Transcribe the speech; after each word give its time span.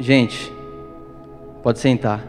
Gente, 0.00 0.50
pode 1.62 1.78
sentar. 1.78 2.24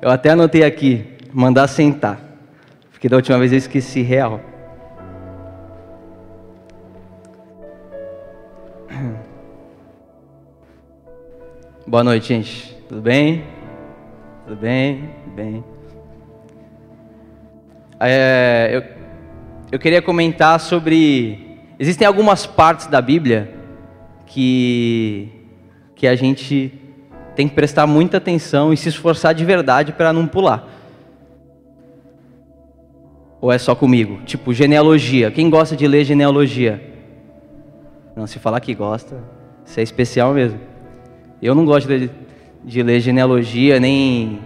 Eu 0.00 0.08
até 0.08 0.30
anotei 0.30 0.64
aqui, 0.64 1.04
mandar 1.30 1.68
sentar. 1.68 2.18
Porque 2.90 3.06
da 3.06 3.16
última 3.16 3.38
vez 3.38 3.52
eu 3.52 3.58
esqueci 3.58 4.00
real. 4.00 4.40
Boa 11.86 12.02
noite, 12.02 12.28
gente. 12.28 12.74
Tudo 12.88 13.02
bem? 13.02 13.44
Tudo 14.46 14.56
bem? 14.56 15.10
Bem. 15.36 15.62
É, 18.00 18.70
eu, 18.72 18.82
eu 19.70 19.78
queria 19.78 20.00
comentar 20.00 20.58
sobre. 20.58 21.58
Existem 21.78 22.06
algumas 22.06 22.46
partes 22.46 22.86
da 22.86 23.02
Bíblia 23.02 23.51
que, 24.32 25.28
que 25.94 26.06
a 26.06 26.16
gente 26.16 26.72
tem 27.36 27.46
que 27.46 27.54
prestar 27.54 27.86
muita 27.86 28.16
atenção 28.16 28.72
e 28.72 28.76
se 28.78 28.88
esforçar 28.88 29.34
de 29.34 29.44
verdade 29.44 29.92
para 29.92 30.10
não 30.10 30.26
pular. 30.26 30.66
Ou 33.42 33.52
é 33.52 33.58
só 33.58 33.74
comigo? 33.74 34.20
Tipo, 34.24 34.54
genealogia. 34.54 35.30
Quem 35.30 35.50
gosta 35.50 35.76
de 35.76 35.86
ler 35.86 36.04
genealogia? 36.04 36.82
Não, 38.16 38.26
se 38.26 38.38
falar 38.38 38.60
que 38.60 38.74
gosta, 38.74 39.22
isso 39.66 39.78
é 39.78 39.82
especial 39.82 40.32
mesmo. 40.32 40.58
Eu 41.42 41.54
não 41.54 41.66
gosto 41.66 41.86
de, 41.86 42.10
de 42.64 42.82
ler 42.82 43.00
genealogia, 43.00 43.78
nem, 43.78 44.40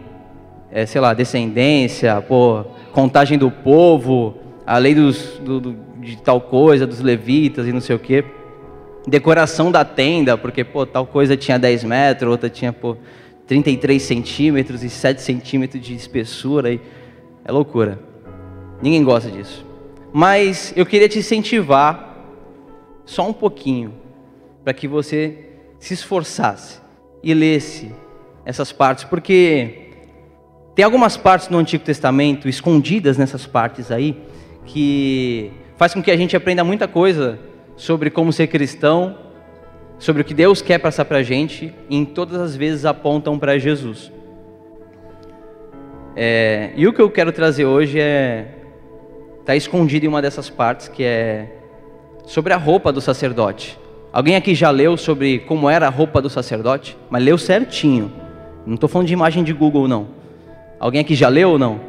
é, 0.72 0.84
sei 0.84 1.00
lá, 1.00 1.14
descendência, 1.14 2.20
pô, 2.22 2.64
contagem 2.92 3.38
do 3.38 3.52
povo, 3.52 4.34
a 4.66 4.78
lei 4.78 4.96
dos, 4.96 5.38
do, 5.44 5.60
do, 5.60 5.76
de 6.00 6.16
tal 6.16 6.40
coisa, 6.40 6.86
dos 6.86 7.00
levitas 7.00 7.68
e 7.68 7.72
não 7.72 7.80
sei 7.80 7.94
o 7.94 8.00
quê 8.00 8.24
decoração 9.06 9.70
da 9.70 9.84
tenda, 9.84 10.36
porque 10.36 10.64
pô, 10.64 10.84
tal 10.84 11.06
coisa 11.06 11.36
tinha 11.36 11.58
10 11.58 11.84
metros, 11.84 12.30
outra 12.30 12.50
tinha 12.50 12.72
pô, 12.72 12.96
33 13.46 14.02
centímetros 14.02 14.82
e 14.82 14.90
7 14.90 15.22
centímetros 15.22 15.82
de 15.82 15.94
espessura. 15.94 16.72
E... 16.72 16.80
É 17.44 17.52
loucura. 17.52 17.98
Ninguém 18.82 19.04
gosta 19.04 19.30
disso. 19.30 19.64
Mas 20.12 20.72
eu 20.76 20.84
queria 20.84 21.08
te 21.08 21.18
incentivar 21.18 22.16
só 23.04 23.28
um 23.28 23.32
pouquinho 23.32 23.94
para 24.64 24.74
que 24.74 24.88
você 24.88 25.50
se 25.78 25.94
esforçasse 25.94 26.80
e 27.22 27.32
lesse 27.32 27.92
essas 28.44 28.72
partes, 28.72 29.04
porque 29.04 29.90
tem 30.74 30.84
algumas 30.84 31.16
partes 31.16 31.48
no 31.48 31.58
Antigo 31.58 31.84
Testamento 31.84 32.48
escondidas 32.48 33.16
nessas 33.16 33.46
partes 33.46 33.90
aí 33.90 34.20
que 34.64 35.50
faz 35.76 35.94
com 35.94 36.02
que 36.02 36.10
a 36.10 36.16
gente 36.16 36.36
aprenda 36.36 36.64
muita 36.64 36.88
coisa 36.88 37.38
sobre 37.76 38.10
como 38.10 38.32
ser 38.32 38.46
cristão, 38.46 39.16
sobre 39.98 40.22
o 40.22 40.24
que 40.24 40.34
Deus 40.34 40.60
quer 40.60 40.78
passar 40.78 41.04
para 41.04 41.18
a 41.18 41.22
gente, 41.22 41.72
e 41.88 41.96
em 41.96 42.04
todas 42.04 42.40
as 42.40 42.56
vezes 42.56 42.84
apontam 42.84 43.38
para 43.38 43.58
Jesus. 43.58 44.10
É, 46.14 46.70
e 46.74 46.86
o 46.86 46.92
que 46.92 47.00
eu 47.00 47.10
quero 47.10 47.30
trazer 47.30 47.66
hoje 47.66 48.00
é 48.00 48.52
está 49.40 49.54
escondido 49.54 50.06
em 50.06 50.08
uma 50.08 50.20
dessas 50.20 50.50
partes 50.50 50.88
que 50.88 51.04
é 51.04 51.46
sobre 52.24 52.52
a 52.52 52.56
roupa 52.56 52.90
do 52.90 53.00
sacerdote. 53.00 53.78
Alguém 54.12 54.34
aqui 54.34 54.54
já 54.54 54.70
leu 54.70 54.96
sobre 54.96 55.40
como 55.40 55.70
era 55.70 55.86
a 55.86 55.90
roupa 55.90 56.20
do 56.20 56.28
sacerdote? 56.28 56.96
Mas 57.08 57.22
leu 57.22 57.38
certinho. 57.38 58.12
Não 58.66 58.74
estou 58.74 58.88
falando 58.88 59.06
de 59.06 59.12
imagem 59.12 59.44
de 59.44 59.52
Google 59.52 59.86
não. 59.86 60.08
Alguém 60.80 61.00
aqui 61.00 61.14
já 61.14 61.28
leu 61.28 61.50
ou 61.50 61.58
não? 61.58 61.80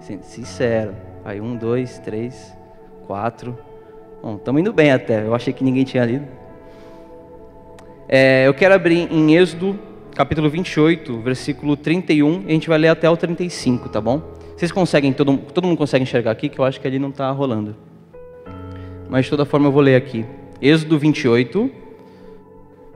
Sincero. 0.00 0.96
Aí 1.24 1.40
um, 1.40 1.56
dois, 1.56 1.98
três, 1.98 2.56
quatro. 3.06 3.56
Estamos 4.34 4.60
indo 4.60 4.72
bem 4.72 4.90
até. 4.90 5.24
Eu 5.24 5.34
achei 5.34 5.52
que 5.52 5.62
ninguém 5.62 5.84
tinha 5.84 6.04
lido. 6.04 6.26
É, 8.08 8.46
eu 8.46 8.54
quero 8.54 8.74
abrir 8.74 9.08
em 9.12 9.36
Êxodo, 9.36 9.78
capítulo 10.14 10.50
28, 10.50 11.20
versículo 11.20 11.76
31, 11.76 12.42
e 12.42 12.50
a 12.50 12.52
gente 12.52 12.68
vai 12.68 12.78
ler 12.78 12.88
até 12.88 13.08
o 13.08 13.16
35, 13.16 13.88
tá 13.88 14.00
bom? 14.00 14.22
Vocês 14.56 14.72
conseguem, 14.72 15.12
todo, 15.12 15.36
todo 15.36 15.66
mundo 15.66 15.76
consegue 15.76 16.02
enxergar 16.02 16.30
aqui, 16.30 16.48
que 16.48 16.58
eu 16.58 16.64
acho 16.64 16.80
que 16.80 16.86
ali 16.86 16.98
não 16.98 17.10
está 17.10 17.30
rolando. 17.30 17.76
Mas 19.08 19.24
de 19.26 19.30
toda 19.30 19.44
forma 19.44 19.68
eu 19.68 19.72
vou 19.72 19.82
ler 19.82 19.96
aqui. 19.96 20.24
Êxodo 20.60 20.98
28, 20.98 21.70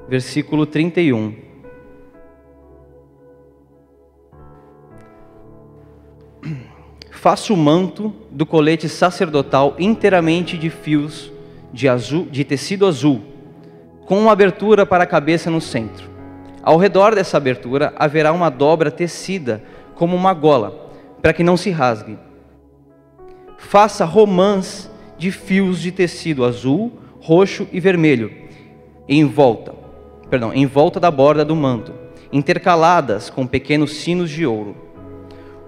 versículo 0.09 0.67
31. 0.67 1.50
Faça 7.21 7.53
o 7.53 7.57
manto 7.57 8.15
do 8.31 8.47
colete 8.47 8.89
sacerdotal 8.89 9.75
inteiramente 9.79 10.57
de 10.57 10.71
fios 10.71 11.31
de, 11.71 11.87
azul, 11.87 12.25
de 12.31 12.45
tecido 12.45 12.87
azul, 12.87 13.21
com 14.07 14.19
uma 14.19 14.33
abertura 14.33 14.87
para 14.87 15.05
a 15.05 15.07
cabeça 15.07 15.51
no 15.51 15.61
centro. 15.61 16.09
Ao 16.63 16.79
redor 16.79 17.15
dessa 17.15 17.37
abertura 17.37 17.93
haverá 17.99 18.33
uma 18.33 18.49
dobra 18.49 18.91
tecida 18.91 19.63
como 19.95 20.17
uma 20.17 20.33
gola, 20.33 20.95
para 21.21 21.35
que 21.35 21.45
não 21.45 21.59
se 21.59 21.69
rasgue. 21.69 22.17
Faça 23.59 24.07
romãs 24.07 24.91
de 25.19 25.31
fios 25.31 25.79
de 25.79 25.93
tecido 25.93 26.43
azul, 26.43 26.91
roxo 27.21 27.69
e 27.71 27.79
vermelho 27.79 28.33
em 29.07 29.27
volta, 29.27 29.75
perdão, 30.31 30.55
em 30.55 30.65
volta 30.65 30.99
da 30.99 31.11
borda 31.11 31.45
do 31.45 31.55
manto, 31.55 31.93
intercaladas 32.33 33.29
com 33.29 33.47
pequenos 33.47 33.97
sinos 33.97 34.31
de 34.31 34.47
ouro. 34.47 34.75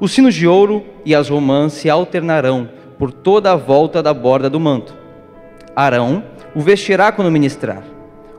Os 0.03 0.11
sinos 0.11 0.35
de 0.35 0.49
ouro 0.49 0.85
e 1.05 1.15
as 1.15 1.29
romãs 1.29 1.75
se 1.75 1.89
alternarão 1.89 2.69
por 2.99 3.13
toda 3.13 3.53
a 3.53 3.57
volta 3.57 4.03
da 4.03 4.13
borda 4.13 4.51
do 4.51 4.59
manto. 4.59 4.97
Arão 5.77 6.25
o 6.57 6.61
vestirá 6.61 7.13
quando 7.13 7.31
ministrar. 7.31 7.85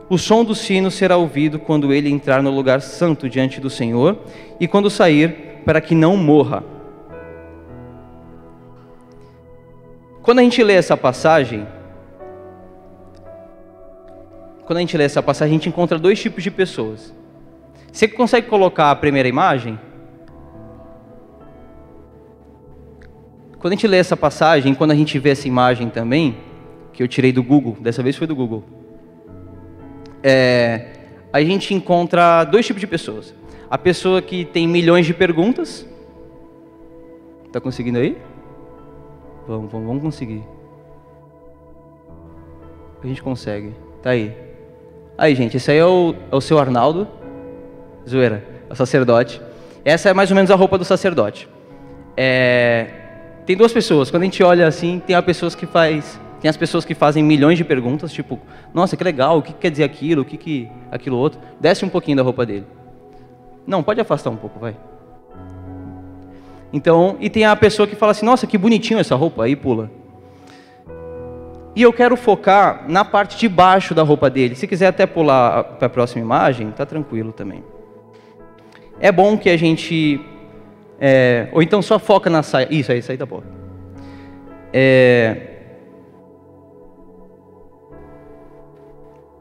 O 0.06 0.18
som 0.18 0.44
do 0.44 0.54
sino 0.54 0.90
será 0.90 1.16
ouvido 1.16 1.58
quando 1.58 1.90
ele 1.90 2.10
entrar 2.10 2.42
no 2.42 2.50
lugar 2.50 2.82
santo 2.82 3.30
diante 3.30 3.62
do 3.62 3.70
Senhor 3.70 4.18
e 4.60 4.68
quando 4.68 4.90
sair, 4.90 5.62
para 5.64 5.80
que 5.80 5.94
não 5.94 6.18
morra. 6.18 6.62
Quando 10.20 10.40
a 10.40 10.42
gente 10.42 10.62
lê 10.62 10.74
essa 10.74 10.98
passagem, 10.98 11.66
quando 14.66 14.76
a 14.76 14.80
gente 14.80 14.98
lê 14.98 15.04
essa 15.04 15.22
passagem, 15.22 15.54
a 15.54 15.58
gente 15.58 15.70
encontra 15.70 15.98
dois 15.98 16.20
tipos 16.20 16.44
de 16.44 16.50
pessoas. 16.50 17.14
Você 17.90 18.06
consegue 18.06 18.48
colocar 18.48 18.90
a 18.90 18.94
primeira 18.94 19.30
imagem? 19.30 19.78
Quando 23.64 23.72
a 23.72 23.76
gente 23.76 23.86
lê 23.86 23.96
essa 23.96 24.14
passagem, 24.14 24.74
quando 24.74 24.90
a 24.90 24.94
gente 24.94 25.18
vê 25.18 25.30
essa 25.30 25.48
imagem 25.48 25.88
também, 25.88 26.36
que 26.92 27.02
eu 27.02 27.08
tirei 27.08 27.32
do 27.32 27.42
Google, 27.42 27.74
dessa 27.80 28.02
vez 28.02 28.14
foi 28.14 28.26
do 28.26 28.36
Google, 28.36 28.62
é, 30.22 30.90
a 31.32 31.40
gente 31.40 31.72
encontra 31.72 32.44
dois 32.44 32.66
tipos 32.66 32.78
de 32.78 32.86
pessoas. 32.86 33.34
A 33.70 33.78
pessoa 33.78 34.20
que 34.20 34.44
tem 34.44 34.68
milhões 34.68 35.06
de 35.06 35.14
perguntas. 35.14 35.88
Está 37.46 37.58
conseguindo 37.58 37.98
aí? 37.98 38.18
Vamos, 39.48 39.72
vamos, 39.72 39.86
vamos 39.86 40.02
conseguir. 40.02 40.44
A 43.02 43.06
gente 43.06 43.22
consegue. 43.22 43.72
Tá 44.02 44.10
aí. 44.10 44.36
Aí, 45.16 45.34
gente, 45.34 45.56
esse 45.56 45.70
aí 45.70 45.78
é 45.78 45.86
o, 45.86 46.14
é 46.30 46.36
o 46.36 46.40
seu 46.42 46.58
Arnaldo. 46.58 47.08
Zoeira, 48.06 48.46
é 48.68 48.72
o 48.74 48.76
sacerdote. 48.76 49.40
Essa 49.86 50.10
é 50.10 50.12
mais 50.12 50.30
ou 50.30 50.36
menos 50.36 50.50
a 50.50 50.54
roupa 50.54 50.76
do 50.76 50.84
sacerdote. 50.84 51.48
É, 52.14 53.03
tem 53.46 53.56
duas 53.56 53.72
pessoas. 53.72 54.10
Quando 54.10 54.22
a 54.22 54.24
gente 54.26 54.42
olha 54.42 54.66
assim, 54.66 55.00
tem 55.06 55.14
as 55.14 55.24
pessoas 55.24 55.54
que 55.54 55.66
faz, 55.66 56.20
tem 56.40 56.48
as 56.48 56.56
pessoas 56.56 56.84
que 56.84 56.94
fazem 56.94 57.22
milhões 57.22 57.58
de 57.58 57.64
perguntas, 57.64 58.12
tipo, 58.12 58.40
nossa, 58.72 58.96
que 58.96 59.04
legal, 59.04 59.38
o 59.38 59.42
que 59.42 59.52
quer 59.52 59.70
dizer 59.70 59.84
aquilo, 59.84 60.22
o 60.22 60.24
que 60.24 60.36
que 60.36 60.68
aquilo 60.90 61.16
outro. 61.16 61.40
Desce 61.60 61.84
um 61.84 61.88
pouquinho 61.88 62.16
da 62.16 62.22
roupa 62.22 62.46
dele. 62.46 62.66
Não, 63.66 63.82
pode 63.82 64.00
afastar 64.00 64.30
um 64.30 64.36
pouco, 64.36 64.58
vai. 64.58 64.76
Então, 66.72 67.16
e 67.20 67.30
tem 67.30 67.44
a 67.44 67.54
pessoa 67.54 67.86
que 67.86 67.94
fala 67.94 68.12
assim, 68.12 68.26
nossa, 68.26 68.46
que 68.46 68.58
bonitinho 68.58 68.98
essa 68.98 69.14
roupa, 69.14 69.44
aí 69.44 69.54
pula. 69.54 69.90
E 71.76 71.82
eu 71.82 71.92
quero 71.92 72.16
focar 72.16 72.84
na 72.88 73.04
parte 73.04 73.36
de 73.36 73.48
baixo 73.48 73.94
da 73.94 74.02
roupa 74.02 74.30
dele. 74.30 74.54
Se 74.54 74.66
quiser 74.66 74.88
até 74.88 75.06
pular 75.06 75.64
para 75.64 75.86
a 75.86 75.90
próxima 75.90 76.22
imagem, 76.22 76.70
tá 76.70 76.86
tranquilo 76.86 77.32
também. 77.32 77.64
É 79.00 79.10
bom 79.10 79.36
que 79.36 79.50
a 79.50 79.56
gente 79.56 80.20
é, 81.00 81.48
ou 81.52 81.62
então 81.62 81.82
só 81.82 81.98
foca 81.98 82.30
na 82.30 82.42
saia. 82.42 82.68
Isso 82.70 82.92
aí, 82.92 82.98
isso 82.98 83.10
aí 83.10 83.18
tá 83.18 83.26
bom. 83.26 83.42
É, 84.72 85.36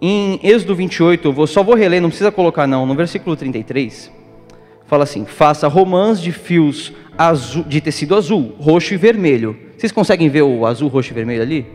em 0.02 0.40
Êxodo 0.44 0.76
28, 0.76 1.28
eu 1.28 1.34
vou, 1.34 1.48
só 1.48 1.64
vou 1.64 1.76
reler, 1.76 2.02
não 2.02 2.10
precisa 2.10 2.32
colocar 2.32 2.68
não, 2.68 2.86
no 2.86 2.96
versículo 2.96 3.36
33, 3.36 4.12
fala 4.86 5.04
assim: 5.04 5.26
faça 5.26 5.68
romãs 5.68 6.20
de 6.20 6.32
fios 6.32 6.94
azul, 7.18 7.64
de 7.64 7.82
tecido 7.82 8.16
azul, 8.16 8.56
roxo 8.60 8.94
e 8.94 8.98
vermelho. 8.98 9.58
Vocês 9.78 9.92
conseguem 9.92 10.30
ver 10.30 10.44
o 10.44 10.66
azul, 10.66 10.90
roxo 10.90 11.12
e 11.12 11.16
vermelho 11.16 11.42
ali? 11.42 11.66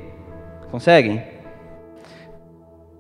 Conseguem? 0.71 1.23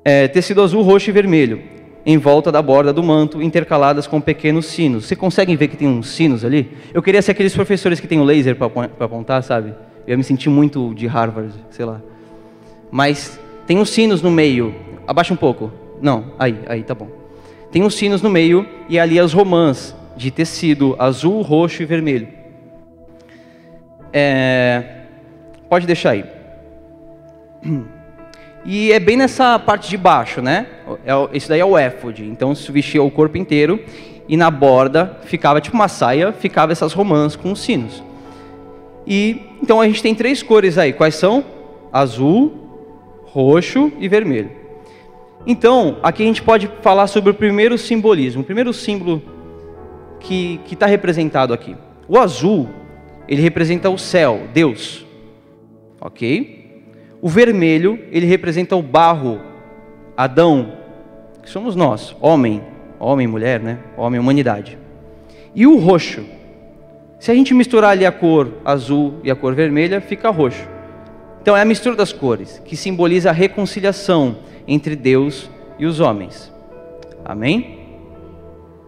É, 0.04 0.28
tecido 0.28 0.62
azul, 0.62 0.82
roxo 0.82 1.10
e 1.10 1.12
vermelho 1.12 1.77
em 2.08 2.16
volta 2.16 2.50
da 2.50 2.62
borda 2.62 2.90
do 2.90 3.02
manto, 3.02 3.42
intercaladas 3.42 4.06
com 4.06 4.18
pequenos 4.18 4.64
sinos. 4.64 5.04
Você 5.04 5.14
consegue 5.14 5.54
ver 5.54 5.68
que 5.68 5.76
tem 5.76 5.86
uns 5.86 6.08
sinos 6.08 6.42
ali? 6.42 6.74
Eu 6.94 7.02
queria 7.02 7.20
ser 7.20 7.32
aqueles 7.32 7.54
professores 7.54 8.00
que 8.00 8.08
tem 8.08 8.18
o 8.18 8.24
laser 8.24 8.56
para 8.56 8.66
apontar, 8.98 9.42
sabe? 9.42 9.74
Eu 10.06 10.12
ia 10.12 10.16
me 10.16 10.24
sentir 10.24 10.48
muito 10.48 10.94
de 10.94 11.06
Harvard, 11.06 11.52
sei 11.68 11.84
lá. 11.84 12.00
Mas 12.90 13.38
tem 13.66 13.78
uns 13.78 13.90
sinos 13.90 14.22
no 14.22 14.30
meio. 14.30 14.74
Abaixa 15.06 15.34
um 15.34 15.36
pouco. 15.36 15.70
Não, 16.00 16.32
aí, 16.38 16.58
aí 16.66 16.82
tá 16.82 16.94
bom. 16.94 17.08
Tem 17.70 17.82
os 17.82 17.94
sinos 17.94 18.22
no 18.22 18.30
meio 18.30 18.66
e 18.88 18.98
ali 18.98 19.20
as 19.20 19.34
romãs 19.34 19.94
de 20.16 20.30
tecido 20.30 20.96
azul, 20.98 21.42
roxo 21.42 21.82
e 21.82 21.84
vermelho. 21.84 22.28
É, 24.14 25.02
pode 25.68 25.86
deixar 25.86 26.12
aí. 26.12 26.24
E 28.64 28.92
é 28.92 28.98
bem 28.98 29.16
nessa 29.16 29.58
parte 29.58 29.88
de 29.88 29.96
baixo, 29.96 30.42
né? 30.42 30.66
É, 31.04 31.36
esse 31.36 31.48
daí 31.48 31.60
é 31.60 31.64
o 31.64 31.76
éfode. 31.76 32.24
Então 32.24 32.54
se 32.54 32.70
vestia 32.70 33.02
o 33.02 33.10
corpo 33.10 33.38
inteiro 33.38 33.80
e 34.28 34.36
na 34.36 34.50
borda 34.50 35.16
ficava 35.22 35.60
tipo 35.60 35.76
uma 35.76 35.88
saia, 35.88 36.32
ficava 36.32 36.72
essas 36.72 36.92
romãs 36.92 37.34
com 37.34 37.52
os 37.52 37.60
sinos. 37.60 38.02
E 39.06 39.42
então 39.62 39.80
a 39.80 39.86
gente 39.86 40.02
tem 40.02 40.14
três 40.14 40.42
cores 40.42 40.76
aí. 40.76 40.92
Quais 40.92 41.14
são? 41.14 41.44
Azul, 41.92 42.52
roxo 43.24 43.90
e 43.98 44.08
vermelho. 44.08 44.50
Então, 45.46 45.96
aqui 46.02 46.22
a 46.22 46.26
gente 46.26 46.42
pode 46.42 46.70
falar 46.82 47.06
sobre 47.06 47.30
o 47.30 47.34
primeiro 47.34 47.78
simbolismo, 47.78 48.42
o 48.42 48.44
primeiro 48.44 48.72
símbolo 48.74 49.22
que 50.20 50.60
está 50.70 50.84
representado 50.84 51.54
aqui. 51.54 51.74
O 52.06 52.18
azul, 52.18 52.68
ele 53.26 53.40
representa 53.40 53.88
o 53.88 53.96
céu, 53.96 54.42
Deus. 54.52 55.06
Ok? 56.00 56.57
O 57.20 57.28
vermelho, 57.28 57.98
ele 58.12 58.26
representa 58.26 58.76
o 58.76 58.82
barro, 58.82 59.40
Adão, 60.16 60.72
que 61.42 61.50
somos 61.50 61.74
nós, 61.74 62.14
homem, 62.20 62.62
homem, 62.98 63.26
mulher, 63.26 63.60
né? 63.60 63.78
Homem, 63.96 64.20
humanidade. 64.20 64.78
E 65.54 65.66
o 65.66 65.78
roxo, 65.78 66.24
se 67.18 67.30
a 67.30 67.34
gente 67.34 67.52
misturar 67.54 67.90
ali 67.90 68.06
a 68.06 68.12
cor 68.12 68.52
azul 68.64 69.14
e 69.24 69.30
a 69.30 69.34
cor 69.34 69.54
vermelha, 69.54 70.00
fica 70.00 70.30
roxo. 70.30 70.68
Então 71.42 71.56
é 71.56 71.62
a 71.62 71.64
mistura 71.64 71.96
das 71.96 72.12
cores, 72.12 72.62
que 72.64 72.76
simboliza 72.76 73.30
a 73.30 73.32
reconciliação 73.32 74.36
entre 74.66 74.94
Deus 74.94 75.50
e 75.78 75.86
os 75.86 75.98
homens. 75.98 76.52
Amém? 77.24 77.78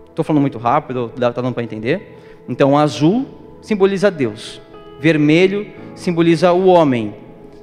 Estou 0.09 0.25
falando 0.25 0.43
muito 0.43 0.59
rápido, 0.59 1.11
está 1.15 1.31
dando 1.31 1.55
para 1.55 1.63
entender? 1.63 2.19
Então, 2.49 2.77
azul 2.79 3.27
simboliza 3.63 4.11
Deus, 4.11 4.61
vermelho 5.01 5.67
simboliza 5.95 6.53
o 6.53 6.67
homem, 6.67 7.15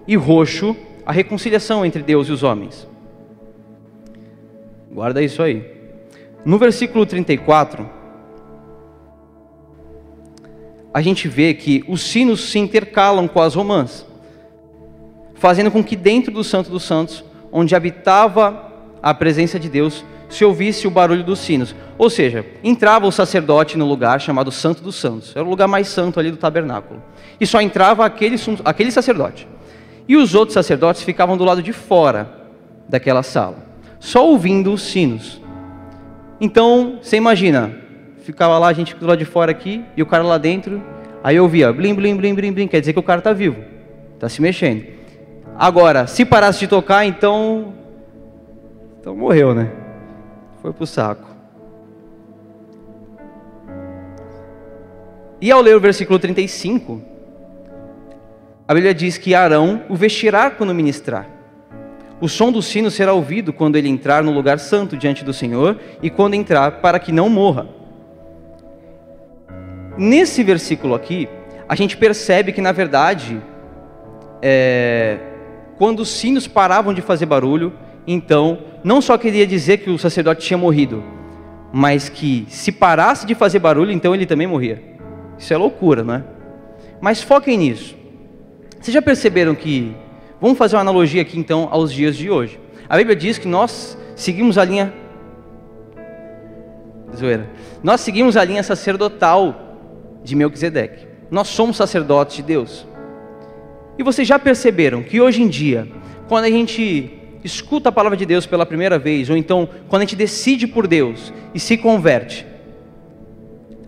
e 0.07 0.15
roxo, 0.15 0.75
a 1.06 1.12
reconciliação 1.12 1.86
entre 1.86 2.01
Deus 2.01 2.27
e 2.27 2.31
os 2.31 2.44
homens. 2.44 2.88
Guarda 4.92 5.21
isso 5.21 5.44
aí. 5.44 5.63
No 6.45 6.57
versículo 6.57 7.06
34, 7.06 7.88
a 10.94 11.01
gente 11.01 11.27
vê 11.27 11.54
que 11.54 11.83
os 11.88 12.01
sinos 12.01 12.50
se 12.50 12.57
intercalam 12.57 13.27
com 13.27 13.42
as 13.42 13.54
romãs, 13.54 14.06
fazendo 15.36 15.69
com 15.69 15.83
que 15.83 15.95
dentro 15.95 16.31
do 16.31 16.44
Santo 16.44 16.69
dos 16.69 16.83
Santos, 16.83 17.24
onde 17.51 17.75
habitava 17.75 18.71
a 19.04 19.13
presença 19.13 19.59
de 19.59 19.69
Deus, 19.69 20.04
se 20.30 20.44
ouvisse 20.44 20.88
o 20.88 20.92
barulho 20.92 21.24
dos 21.24 21.39
sinos. 21.39 21.75
Ou 21.98 22.09
seja, 22.09 22.45
entrava 22.63 23.06
o 23.07 23.12
sacerdote 23.12 23.77
no 23.77 23.86
lugar 23.86 24.19
chamado 24.19 24.51
Santo 24.51 24.81
dos 24.81 24.95
Santos, 24.95 25.36
era 25.36 25.45
o 25.45 25.50
lugar 25.50 25.68
mais 25.68 25.88
santo 25.88 26.19
ali 26.19 26.31
do 26.31 26.38
tabernáculo, 26.38 27.01
e 27.39 27.45
só 27.45 27.62
entrava 27.62 28.06
aquele, 28.06 28.36
aquele 28.65 28.92
sacerdote. 28.92 29.48
E 30.07 30.15
os 30.15 30.33
outros 30.33 30.54
sacerdotes 30.54 31.01
ficavam 31.04 31.36
do 31.36 31.44
lado 31.44 31.62
de 31.62 31.74
fora 31.74 32.30
daquela 32.88 33.24
sala, 33.24 33.57
só 34.00 34.25
ouvindo 34.25 34.71
os 34.71 34.81
sinos. 34.81 35.42
Então, 36.39 37.00
você 37.01 37.18
imagina, 37.18 37.75
ficava 38.19 38.57
lá 38.57 38.68
a 38.68 38.74
gente 38.74 38.95
do 38.95 39.06
lado 39.06 39.19
de 39.19 39.25
fora 39.25 39.51
aqui 39.51 39.83
e 39.95 40.01
o 40.01 40.06
cara 40.06 40.24
lá 40.24 40.38
dentro. 40.38 40.81
Aí 41.24 41.36
eu 41.36 41.44
ouvia 41.44 41.74
blim, 41.74 41.94
blim, 41.94 42.15
blim, 42.15 42.36
blim, 42.36 42.54
blim. 42.54 42.68
Quer 42.68 42.80
dizer 42.80 42.94
que 42.94 43.00
o 43.00 43.04
cara 43.04 43.19
está 43.19 43.33
vivo, 43.33 43.57
está 44.13 44.30
se 44.30 44.42
mexendo. 44.42 44.86
Agora, 45.57 46.06
se 46.06 46.24
parasse 46.24 46.59
de 46.59 46.68
tocar, 46.68 47.06
então. 47.06 47.74
Então 49.00 49.15
morreu, 49.15 49.56
né? 49.56 49.71
Foi 50.62 50.71
pro 50.71 50.86
saco. 50.86 51.27
E 55.42 55.51
ao 55.51 55.62
ler 55.62 55.75
o 55.75 55.80
versículo 55.80 56.18
35, 56.19 57.01
a 58.68 58.74
Bíblia 58.74 58.94
diz 58.94 59.18
que 59.18 59.34
Arão 59.34 59.84
o 59.88 59.96
vestirá 59.96 60.52
quando 60.52 60.75
ministrar. 60.75 61.28
O 62.19 62.28
som 62.28 62.52
do 62.52 62.62
sino 62.62 62.92
será 62.92 63.14
ouvido 63.14 63.54
quando 63.54 63.75
ele 63.78 63.88
entrar 63.88 64.24
no 64.24 64.31
lugar 64.31 64.60
santo 64.60 64.98
diante 64.98 65.24
do 65.24 65.31
Senhor 65.31 65.80
e 66.02 66.10
quando 66.10 66.34
entrar, 66.34 66.81
para 66.81 67.00
que 67.00 67.12
não 67.12 67.30
morra. 67.30 67.68
Nesse 69.98 70.44
versículo 70.44 70.96
aqui, 70.96 71.30
a 71.69 71.75
gente 71.75 71.96
percebe 71.96 72.52
que, 72.52 72.60
na 72.62 72.72
verdade, 72.72 73.42
é, 74.42 75.18
quando 75.78 76.02
os 76.02 76.10
sinos 76.10 76.48
paravam 76.48 76.94
de 76.94 77.02
fazer 77.02 77.25
barulho, 77.25 77.74
então, 78.06 78.60
não 78.84 79.02
só 79.02 79.18
queria 79.18 79.46
dizer 79.46 79.78
que 79.78 79.90
o 79.90 79.98
sacerdote 79.98 80.46
tinha 80.46 80.58
morrido, 80.58 81.04
mas 81.72 82.10
que 82.10 82.46
se 82.50 82.72
parasse 82.72 83.25
de 83.25 83.36
fazer 83.36 83.60
barulho, 83.60 83.92
então 83.92 84.14
ele 84.14 84.25
também 84.25 84.48
morria. 84.48 84.81
Isso 85.38 85.54
é 85.54 85.58
loucura, 85.58 86.04
não 86.04 86.16
é? 86.16 86.24
Mas 87.00 87.22
foquem 87.22 87.58
nisso. 87.58 87.97
Vocês 88.80 88.94
já 88.94 89.02
perceberam 89.02 89.56
que. 89.56 89.96
Vamos 90.40 90.58
fazer 90.58 90.76
uma 90.76 90.82
analogia 90.82 91.22
aqui 91.22 91.40
então 91.40 91.68
aos 91.72 91.92
dias 91.92 92.16
de 92.16 92.30
hoje. 92.30 92.60
A 92.88 92.96
Bíblia 92.96 93.16
diz 93.16 93.38
que 93.38 93.48
nós 93.48 93.98
seguimos 94.16 94.58
a 94.58 94.64
linha. 94.64 94.94
Zoeira. 97.16 97.50
Nós 97.84 98.02
seguimos 98.02 98.38
a 98.38 98.44
linha 98.44 98.62
sacerdotal 98.62 99.78
de 100.24 100.36
Melquisedeque. 100.36 101.08
Nós 101.32 101.48
somos 101.48 101.78
sacerdotes 101.78 102.38
de 102.38 102.44
Deus. 102.44 102.86
E 103.98 104.04
vocês 104.04 104.28
já 104.28 104.38
perceberam 104.38 105.02
que 105.02 105.20
hoje 105.20 105.42
em 105.42 105.48
dia, 105.48 105.88
quando 106.28 106.46
a 106.46 106.50
gente 106.50 107.12
escuta 107.44 107.90
a 107.90 107.92
palavra 107.92 108.18
de 108.18 108.26
Deus 108.26 108.46
pela 108.46 108.66
primeira 108.66 109.00
vez, 109.00 109.30
ou 109.30 109.36
então 109.36 109.68
quando 109.88 110.02
a 110.02 110.06
gente 110.06 110.16
decide 110.16 110.68
por 110.68 110.86
Deus 110.86 111.34
e 111.54 111.60
se 111.60 111.78
converte, 111.78 112.46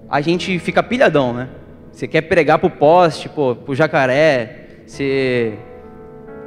a 0.10 0.22
gente 0.22 0.58
fica 0.58 0.82
pilhadão, 0.82 1.34
né? 1.34 1.50
Você 1.92 2.08
quer 2.08 2.22
pregar 2.22 2.58
para 2.58 2.68
o 2.68 2.72
poste, 2.72 3.30
para 3.30 3.72
o 3.72 3.76
jacaré, 3.76 4.69
você, 4.90 5.54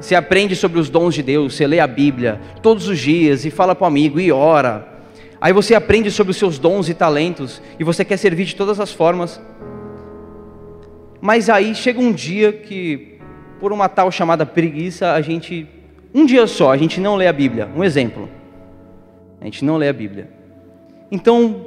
você 0.00 0.17
aprende 0.17 0.56
sobre 0.56 0.81
os 0.81 0.91
dons 0.91 1.15
de 1.15 1.23
Deus, 1.23 1.55
você 1.55 1.65
lê 1.65 1.79
a 1.79 1.87
Bíblia 1.87 2.41
todos 2.61 2.89
os 2.89 2.99
dias 2.99 3.44
e 3.44 3.50
fala 3.50 3.73
para 3.73 3.85
o 3.85 3.87
amigo 3.87 4.19
e 4.19 4.33
ora. 4.33 4.89
Aí 5.41 5.53
você 5.53 5.77
aprende 5.77 6.11
sobre 6.11 6.33
os 6.33 6.37
seus 6.37 6.59
dons 6.59 6.89
e 6.89 6.94
talentos 6.94 7.62
e 7.79 7.85
você 7.85 8.05
quer 8.05 8.17
servir 8.17 8.44
de 8.44 8.56
todas 8.56 8.81
as 8.81 8.93
formas. 8.93 9.41
Mas 11.21 11.49
aí 11.49 11.73
chega 11.73 12.00
um 12.00 12.12
dia 12.12 12.53
que, 12.53 13.21
por 13.61 13.73
uma 13.73 13.89
tal 13.89 14.11
chamada 14.11 14.44
preguiça, 14.44 15.12
a 15.12 15.21
gente, 15.21 15.69
um 16.12 16.27
dia 16.27 16.49
só, 16.49 16.73
a 16.73 16.77
gente 16.77 17.00
não 17.00 17.15
lê 17.15 17.29
a 17.29 17.33
Bíblia. 17.33 17.69
Um 17.77 17.85
exemplo. 17.85 18.29
A 19.41 19.44
gente 19.44 19.65
não 19.65 19.77
lê 19.77 19.89
a 19.89 19.93
Bíblia. 19.93 20.29
Então, 21.12 21.67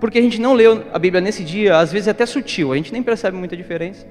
porque 0.00 0.18
a 0.18 0.22
gente 0.22 0.40
não 0.40 0.54
leu 0.54 0.82
a 0.92 0.98
Bíblia 0.98 1.20
nesse 1.20 1.44
dia, 1.44 1.78
às 1.78 1.92
vezes 1.92 2.08
é 2.08 2.10
até 2.10 2.26
sutil, 2.26 2.72
a 2.72 2.76
gente 2.76 2.92
nem 2.92 3.02
percebe 3.02 3.36
muita 3.36 3.56
diferença. 3.56 4.04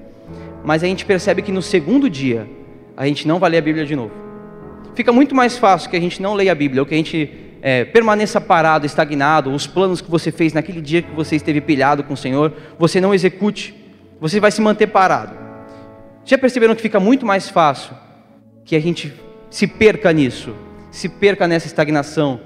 Mas 0.66 0.84
a 0.84 0.88
gente 0.88 1.06
percebe 1.06 1.42
que 1.42 1.52
no 1.52 1.62
segundo 1.62 2.10
dia, 2.10 2.50
a 2.98 3.06
gente 3.08 3.28
não 3.28 3.40
vai 3.40 3.52
ler 3.52 3.60
a 3.60 3.62
Bíblia 3.62 3.86
de 3.86 3.96
novo. 3.96 4.12
Fica 4.96 5.12
muito 5.12 5.36
mais 5.36 5.58
fácil 5.58 5.90
que 5.90 5.96
a 5.96 6.00
gente 6.00 6.22
não 6.22 6.34
leia 6.34 6.52
a 6.52 6.56
Bíblia, 6.56 6.82
ou 6.82 6.86
que 6.86 6.94
a 6.94 6.98
gente 6.98 7.30
é, 7.62 7.86
permaneça 7.86 8.42
parado, 8.42 8.86
estagnado, 8.86 9.52
os 9.52 9.68
planos 9.68 10.02
que 10.02 10.10
você 10.10 10.32
fez 10.32 10.54
naquele 10.54 10.82
dia 10.82 11.02
que 11.02 11.12
você 11.14 11.36
esteve 11.36 11.62
pilhado 11.62 12.04
com 12.04 12.14
o 12.14 12.18
Senhor, 12.18 12.54
você 12.78 13.00
não 13.00 13.14
execute 13.14 13.86
você 14.20 14.40
vai 14.40 14.52
se 14.52 14.62
manter 14.62 14.88
parado. 14.88 15.36
Já 16.24 16.38
perceberam 16.38 16.76
que 16.76 16.82
fica 16.82 17.00
muito 17.00 17.26
mais 17.26 17.50
fácil 17.50 17.94
que 18.64 18.76
a 18.76 18.80
gente 18.80 19.14
se 19.50 19.68
perca 19.68 20.12
nisso, 20.12 20.56
se 20.90 21.08
perca 21.08 21.48
nessa 21.48 21.68
estagnação, 21.68 22.40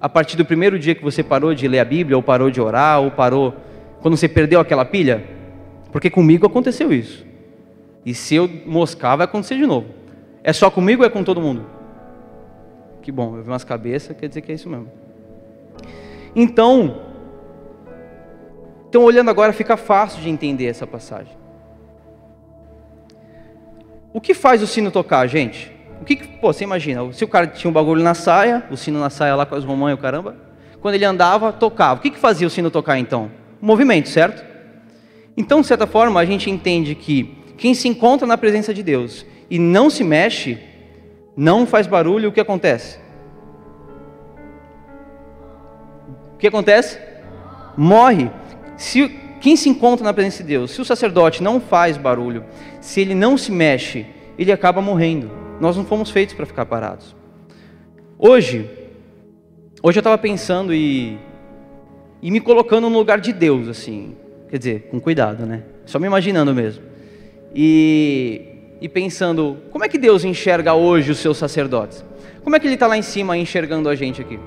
a 0.00 0.08
partir 0.08 0.36
do 0.36 0.44
primeiro 0.44 0.78
dia 0.78 0.94
que 0.94 1.02
você 1.02 1.22
parou 1.22 1.54
de 1.54 1.66
ler 1.66 1.80
a 1.80 1.84
Bíblia, 1.84 2.16
ou 2.16 2.22
parou 2.22 2.50
de 2.50 2.60
orar, 2.60 3.00
ou 3.00 3.10
parou 3.10 3.54
quando 4.00 4.16
você 4.16 4.28
perdeu 4.28 4.60
aquela 4.60 4.84
pilha? 4.84 5.24
Porque 5.90 6.10
comigo 6.10 6.46
aconteceu 6.46 6.92
isso. 6.92 7.24
E 8.04 8.14
se 8.14 8.34
eu 8.34 8.48
moscar, 8.66 9.16
vai 9.16 9.24
acontecer 9.24 9.56
de 9.56 9.66
novo. 9.66 9.88
É 10.42 10.52
só 10.52 10.70
comigo 10.70 11.02
ou 11.02 11.06
é 11.06 11.10
com 11.10 11.24
todo 11.24 11.40
mundo? 11.40 11.66
Que 13.02 13.10
bom, 13.10 13.36
eu 13.36 13.42
vi 13.42 13.48
umas 13.48 13.64
cabeças, 13.64 14.16
quer 14.16 14.28
dizer 14.28 14.40
que 14.40 14.52
é 14.52 14.54
isso 14.54 14.68
mesmo. 14.68 14.90
Então, 16.34 17.00
então, 18.94 19.02
olhando 19.02 19.28
agora, 19.28 19.52
fica 19.52 19.76
fácil 19.76 20.22
de 20.22 20.30
entender 20.30 20.66
essa 20.66 20.86
passagem. 20.86 21.36
O 24.12 24.20
que 24.20 24.32
faz 24.32 24.62
o 24.62 24.68
sino 24.68 24.88
tocar, 24.92 25.26
gente? 25.26 25.72
O 26.00 26.04
que, 26.04 26.14
pô, 26.16 26.52
você 26.52 26.62
imagina, 26.62 27.12
se 27.12 27.24
o 27.24 27.26
cara 27.28 27.48
tinha 27.48 27.68
um 27.68 27.74
bagulho 27.74 28.04
na 28.04 28.14
saia, 28.14 28.62
o 28.70 28.76
sino 28.76 29.00
na 29.00 29.10
saia 29.10 29.34
lá 29.34 29.44
com 29.44 29.56
as 29.56 29.64
romãs 29.64 29.90
e 29.90 29.94
o 29.94 29.98
caramba, 29.98 30.36
quando 30.80 30.94
ele 30.94 31.04
andava, 31.04 31.52
tocava. 31.52 31.98
O 31.98 32.02
que, 32.04 32.10
que 32.10 32.18
fazia 32.20 32.46
o 32.46 32.50
sino 32.50 32.70
tocar 32.70 32.96
então? 32.96 33.32
O 33.60 33.66
movimento, 33.66 34.08
certo? 34.08 34.44
Então, 35.36 35.60
de 35.60 35.66
certa 35.66 35.88
forma, 35.88 36.20
a 36.20 36.24
gente 36.24 36.48
entende 36.48 36.94
que 36.94 37.43
quem 37.56 37.74
se 37.74 37.88
encontra 37.88 38.26
na 38.26 38.36
presença 38.36 38.74
de 38.74 38.82
Deus 38.82 39.24
e 39.50 39.58
não 39.58 39.88
se 39.88 40.02
mexe, 40.02 40.58
não 41.36 41.66
faz 41.66 41.86
barulho, 41.86 42.28
o 42.28 42.32
que 42.32 42.40
acontece? 42.40 42.98
O 46.34 46.38
que 46.38 46.46
acontece? 46.46 46.98
Morre. 47.76 48.30
Se 48.76 49.08
quem 49.40 49.56
se 49.56 49.68
encontra 49.68 50.04
na 50.04 50.12
presença 50.12 50.42
de 50.42 50.48
Deus, 50.48 50.70
se 50.70 50.80
o 50.80 50.84
sacerdote 50.84 51.42
não 51.42 51.60
faz 51.60 51.96
barulho, 51.96 52.44
se 52.80 53.00
ele 53.00 53.14
não 53.14 53.36
se 53.36 53.52
mexe, 53.52 54.06
ele 54.38 54.50
acaba 54.50 54.80
morrendo. 54.80 55.30
Nós 55.60 55.76
não 55.76 55.84
fomos 55.84 56.10
feitos 56.10 56.34
para 56.34 56.46
ficar 56.46 56.66
parados. 56.66 57.14
Hoje, 58.18 58.68
hoje 59.82 59.98
eu 59.98 60.00
estava 60.00 60.18
pensando 60.18 60.74
e, 60.74 61.18
e 62.22 62.30
me 62.30 62.40
colocando 62.40 62.88
no 62.88 62.98
lugar 62.98 63.20
de 63.20 63.32
Deus, 63.32 63.68
assim. 63.68 64.16
Quer 64.48 64.58
dizer, 64.58 64.88
com 64.90 65.00
cuidado, 65.00 65.46
né? 65.46 65.62
Só 65.84 65.98
me 65.98 66.06
imaginando 66.06 66.54
mesmo. 66.54 66.93
E, 67.54 68.40
e 68.80 68.88
pensando, 68.88 69.58
como 69.70 69.84
é 69.84 69.88
que 69.88 69.96
Deus 69.96 70.24
enxerga 70.24 70.74
hoje 70.74 71.12
os 71.12 71.18
seus 71.18 71.36
sacerdotes? 71.36 72.04
Como 72.42 72.56
é 72.56 72.60
que 72.60 72.66
Ele 72.66 72.74
está 72.74 72.86
lá 72.86 72.98
em 72.98 73.02
cima 73.02 73.38
enxergando 73.38 73.88
a 73.88 73.94
gente 73.94 74.20
aqui? 74.20 74.38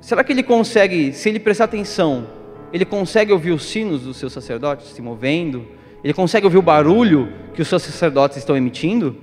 Será 0.00 0.24
que 0.24 0.32
Ele 0.32 0.42
consegue, 0.42 1.12
se 1.12 1.28
Ele 1.28 1.38
prestar 1.38 1.64
atenção, 1.64 2.26
Ele 2.72 2.84
consegue 2.84 3.32
ouvir 3.32 3.52
os 3.52 3.64
sinos 3.64 4.02
dos 4.02 4.16
seus 4.16 4.32
sacerdotes 4.32 4.88
se 4.88 5.00
movendo? 5.00 5.64
Ele 6.02 6.12
consegue 6.12 6.46
ouvir 6.46 6.58
o 6.58 6.62
barulho 6.62 7.32
que 7.54 7.62
os 7.62 7.68
seus 7.68 7.82
sacerdotes 7.82 8.38
estão 8.38 8.56
emitindo? 8.56 9.16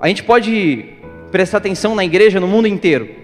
A 0.00 0.08
gente 0.08 0.24
pode 0.24 0.84
prestar 1.30 1.58
atenção 1.58 1.94
na 1.94 2.04
igreja 2.04 2.40
no 2.40 2.48
mundo 2.48 2.66
inteiro. 2.66 3.21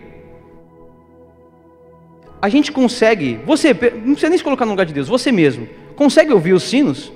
A 2.40 2.48
gente 2.48 2.70
consegue, 2.70 3.40
você, 3.44 3.68
não 3.68 4.12
precisa 4.12 4.28
nem 4.28 4.38
se 4.38 4.44
colocar 4.44 4.64
no 4.64 4.72
lugar 4.72 4.86
de 4.86 4.92
Deus, 4.92 5.08
você 5.08 5.32
mesmo, 5.32 5.68
consegue 5.96 6.32
ouvir 6.32 6.52
os 6.52 6.62
sinos? 6.62 7.12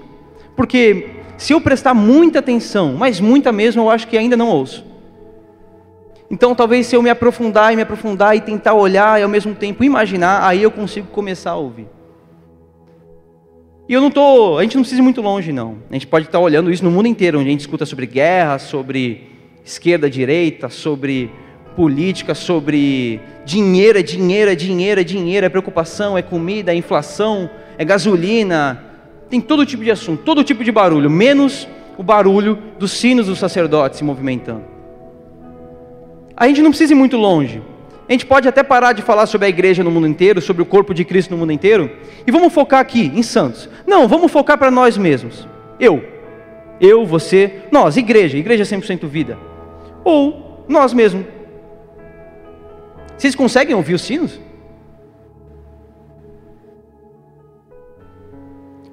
Porque 0.57 1.11
se 1.39 1.53
eu 1.53 1.61
prestar 1.61 1.95
muita 1.95 2.41
atenção, 2.41 2.95
mas 2.95 3.21
muita 3.21 3.53
mesmo, 3.53 3.83
eu 3.83 3.91
acho 3.91 4.09
que 4.09 4.17
ainda 4.17 4.37
não 4.37 4.49
ouço. 4.49 4.85
Então, 6.31 6.55
talvez 6.55 6.87
se 6.87 6.97
eu 6.97 7.03
me 7.03 7.11
aprofundar 7.11 7.73
e 7.73 7.77
me 7.77 7.83
aprofundar 7.83 8.35
e 8.37 8.41
tentar 8.41 8.75
olhar 8.75 9.21
e 9.21 9.23
ao 9.23 9.29
mesmo 9.29 9.55
tempo 9.55 9.85
imaginar, 9.85 10.47
aí 10.47 10.63
eu 10.63 10.71
consigo 10.71 11.07
começar 11.09 11.51
a 11.51 11.57
ouvir. 11.57 11.87
E 13.89 13.93
eu 13.93 14.01
não 14.01 14.11
tô, 14.11 14.57
a 14.57 14.63
gente 14.63 14.77
não 14.77 14.83
precisa 14.83 15.03
ir 15.03 15.05
muito 15.05 15.21
longe 15.21 15.53
não. 15.53 15.79
A 15.91 15.93
gente 15.93 16.07
pode 16.07 16.27
estar 16.27 16.39
olhando 16.39 16.73
isso 16.73 16.83
no 16.83 16.91
mundo 16.91 17.07
inteiro, 17.07 17.39
onde 17.39 17.49
a 17.49 17.51
gente 17.51 17.61
escuta 17.61 17.85
sobre 17.85 18.07
guerra, 18.07 18.59
sobre 18.59 19.31
esquerda, 19.63 20.09
direita, 20.09 20.71
sobre 20.71 21.31
política, 21.73 22.35
sobre 22.35 23.21
dinheiro, 23.45 23.99
é 23.99 24.03
dinheiro, 24.03 24.51
é 24.51 24.55
dinheiro, 24.55 25.01
é 25.01 25.05
dinheiro, 25.05 25.47
é 25.47 25.49
preocupação, 25.49 26.17
é 26.17 26.23
comida, 26.23 26.73
é 26.73 26.75
inflação, 26.75 27.51
é 27.77 27.85
gasolina. 27.85 28.85
Tem 29.29 29.41
todo 29.41 29.67
tipo 29.67 29.83
de 29.83 29.91
assunto, 29.91 30.23
todo 30.23 30.45
tipo 30.45 30.63
de 30.63 30.71
barulho, 30.71 31.11
menos 31.11 31.67
o 31.97 32.03
barulho 32.03 32.59
dos 32.79 32.93
sinos 32.93 33.27
dos 33.27 33.39
sacerdotes 33.39 33.99
se 33.99 34.05
movimentando. 34.05 34.65
A 36.37 36.47
gente 36.49 36.63
não 36.63 36.71
precisa 36.71 36.93
ir 36.93 36.97
muito 36.97 37.17
longe. 37.17 37.63
A 38.09 38.13
gente 38.13 38.27
pode 38.27 38.49
até 38.49 38.63
parar 38.63 38.93
de 38.93 39.01
falar 39.01 39.27
sobre 39.27 39.47
a 39.47 39.49
igreja 39.49 39.83
no 39.83 39.91
mundo 39.91 40.07
inteiro, 40.07 40.41
sobre 40.41 40.63
o 40.63 40.67
corpo 40.67 40.93
de 40.93 41.05
Cristo 41.05 41.31
no 41.31 41.37
mundo 41.37 41.53
inteiro, 41.53 41.91
e 42.27 42.31
vamos 42.31 42.53
focar 42.53 42.81
aqui 42.81 43.13
em 43.15 43.23
Santos. 43.23 43.69
Não, 43.87 44.09
vamos 44.09 44.31
focar 44.31 44.59
para 44.59 44.71
nós 44.71 44.99
mesmos. 44.99 45.49
Eu, 45.79 46.05
eu, 46.81 47.07
você, 47.07 47.63
nós, 47.71 47.97
igreja, 47.97 48.37
igreja 48.37 48.65
100% 48.65 49.07
vida. 49.07 49.39
Ou 50.05 50.65
nós 50.69 50.93
mesmos. 50.93 51.25
Vocês 53.23 53.37
conseguem 53.37 53.77
ouvir 53.77 53.95
os 53.95 54.03
sinos? 54.03 54.41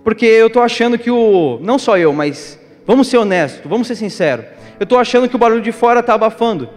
Porque 0.03 0.23
eu 0.23 0.45
estou 0.45 0.61
achando 0.61 0.99
que 0.99 1.09
o. 1.09 1.57
Não 1.63 1.79
só 1.79 1.97
eu, 1.97 2.13
mas 2.13 2.59
vamos 2.85 3.07
ser 3.07 3.17
honestos, 3.17 3.67
vamos 3.67 3.87
ser 3.87 3.95
sinceros. 3.95 4.45
Eu 4.79 4.83
estou 4.83 4.99
achando 4.99 5.27
que 5.27 5.35
o 5.35 5.39
barulho 5.39 5.63
de 5.63 5.71
fora 5.71 6.01
está 6.01 6.13
abafando. 6.13 6.69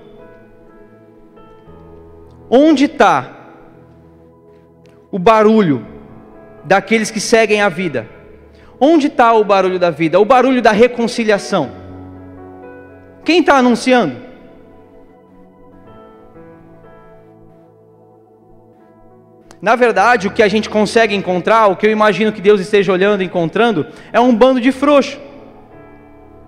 Onde 2.48 2.86
está 2.86 3.36
o 5.10 5.18
barulho 5.18 5.86
daqueles 6.64 7.10
que 7.10 7.20
seguem 7.20 7.60
a 7.60 7.68
vida? 7.68 8.08
Onde 8.80 9.08
está 9.08 9.30
o 9.34 9.44
barulho 9.44 9.78
da 9.78 9.90
vida? 9.90 10.18
O 10.18 10.24
barulho 10.24 10.62
da 10.62 10.72
reconciliação. 10.72 11.70
Quem 13.22 13.40
está 13.40 13.56
anunciando? 13.56 14.31
Na 19.62 19.76
verdade, 19.76 20.26
o 20.26 20.32
que 20.32 20.42
a 20.42 20.48
gente 20.48 20.68
consegue 20.68 21.14
encontrar, 21.14 21.68
o 21.68 21.76
que 21.76 21.86
eu 21.86 21.90
imagino 21.92 22.32
que 22.32 22.40
Deus 22.40 22.60
esteja 22.60 22.92
olhando 22.92 23.22
e 23.22 23.26
encontrando, 23.26 23.86
é 24.12 24.18
um 24.18 24.34
bando 24.34 24.60
de 24.60 24.72
frouxo, 24.72 25.20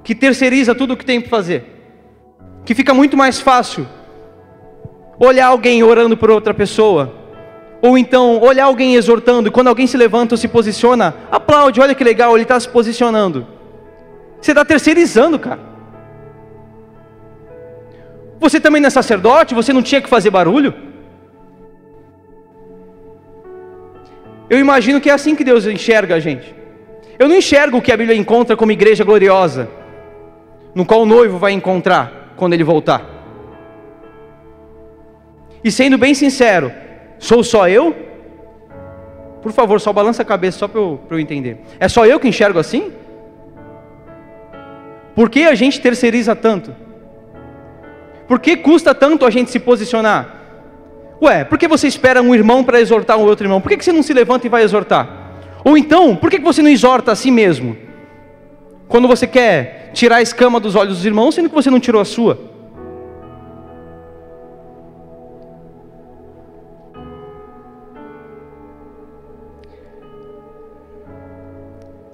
que 0.02 0.16
terceiriza 0.16 0.74
tudo 0.74 0.94
o 0.94 0.96
que 0.96 1.06
tem 1.06 1.20
para 1.20 1.30
fazer, 1.30 1.64
que 2.64 2.74
fica 2.74 2.92
muito 2.92 3.16
mais 3.16 3.40
fácil 3.40 3.86
olhar 5.16 5.46
alguém 5.46 5.80
orando 5.84 6.16
por 6.16 6.28
outra 6.28 6.52
pessoa, 6.52 7.14
ou 7.80 7.96
então 7.96 8.40
olhar 8.40 8.64
alguém 8.64 8.96
exortando, 8.96 9.46
e 9.46 9.52
quando 9.52 9.68
alguém 9.68 9.86
se 9.86 9.96
levanta 9.96 10.34
ou 10.34 10.38
se 10.38 10.48
posiciona, 10.48 11.14
aplaude, 11.30 11.80
olha 11.80 11.94
que 11.94 12.02
legal, 12.02 12.34
ele 12.34 12.42
está 12.42 12.58
se 12.58 12.68
posicionando. 12.68 13.46
Você 14.40 14.50
está 14.50 14.64
terceirizando, 14.64 15.38
cara. 15.38 15.60
Você 18.40 18.58
também 18.58 18.82
não 18.82 18.88
é 18.88 18.90
sacerdote, 18.90 19.54
você 19.54 19.72
não 19.72 19.82
tinha 19.82 20.02
que 20.02 20.08
fazer 20.08 20.30
barulho? 20.30 20.93
Eu 24.48 24.58
imagino 24.58 25.00
que 25.00 25.10
é 25.10 25.12
assim 25.12 25.34
que 25.34 25.44
Deus 25.44 25.66
enxerga 25.66 26.14
a 26.16 26.20
gente. 26.20 26.54
Eu 27.18 27.28
não 27.28 27.36
enxergo 27.36 27.78
o 27.78 27.82
que 27.82 27.92
a 27.92 27.96
Bíblia 27.96 28.16
encontra 28.16 28.56
como 28.56 28.72
igreja 28.72 29.04
gloriosa, 29.04 29.68
no 30.74 30.84
qual 30.84 31.02
o 31.02 31.06
noivo 31.06 31.38
vai 31.38 31.52
encontrar 31.52 32.34
quando 32.36 32.52
ele 32.52 32.64
voltar. 32.64 33.02
E 35.62 35.70
sendo 35.70 35.96
bem 35.96 36.12
sincero, 36.12 36.72
sou 37.18 37.42
só 37.42 37.68
eu? 37.68 37.94
Por 39.40 39.52
favor, 39.52 39.80
só 39.80 39.92
balança 39.92 40.22
a 40.22 40.24
cabeça 40.24 40.58
só 40.58 40.68
para 40.68 40.80
eu, 40.80 41.00
eu 41.10 41.18
entender. 41.18 41.58
É 41.78 41.88
só 41.88 42.04
eu 42.04 42.18
que 42.20 42.28
enxergo 42.28 42.58
assim? 42.58 42.92
Por 45.14 45.30
que 45.30 45.44
a 45.44 45.54
gente 45.54 45.80
terceiriza 45.80 46.34
tanto? 46.34 46.74
Por 48.26 48.40
que 48.40 48.56
custa 48.56 48.94
tanto 48.94 49.24
a 49.24 49.30
gente 49.30 49.50
se 49.50 49.60
posicionar? 49.60 50.43
Ué, 51.22 51.44
por 51.44 51.58
que 51.58 51.68
você 51.68 51.86
espera 51.86 52.20
um 52.20 52.34
irmão 52.34 52.62
para 52.64 52.80
exortar 52.80 53.16
um 53.16 53.24
outro 53.24 53.46
irmão? 53.46 53.60
Por 53.60 53.70
que 53.70 53.82
você 53.82 53.92
não 53.92 54.02
se 54.02 54.12
levanta 54.12 54.46
e 54.46 54.50
vai 54.50 54.62
exortar? 54.62 55.08
Ou 55.64 55.78
então, 55.78 56.14
por 56.14 56.30
que 56.30 56.38
você 56.38 56.60
não 56.60 56.70
exorta 56.70 57.12
a 57.12 57.16
si 57.16 57.30
mesmo? 57.30 57.76
Quando 58.88 59.08
você 59.08 59.26
quer 59.26 59.90
tirar 59.94 60.16
a 60.16 60.22
escama 60.22 60.60
dos 60.60 60.74
olhos 60.74 60.96
dos 60.96 61.06
irmãos, 61.06 61.34
sendo 61.34 61.48
que 61.48 61.54
você 61.54 61.70
não 61.70 61.80
tirou 61.80 62.00
a 62.00 62.04
sua? 62.04 62.38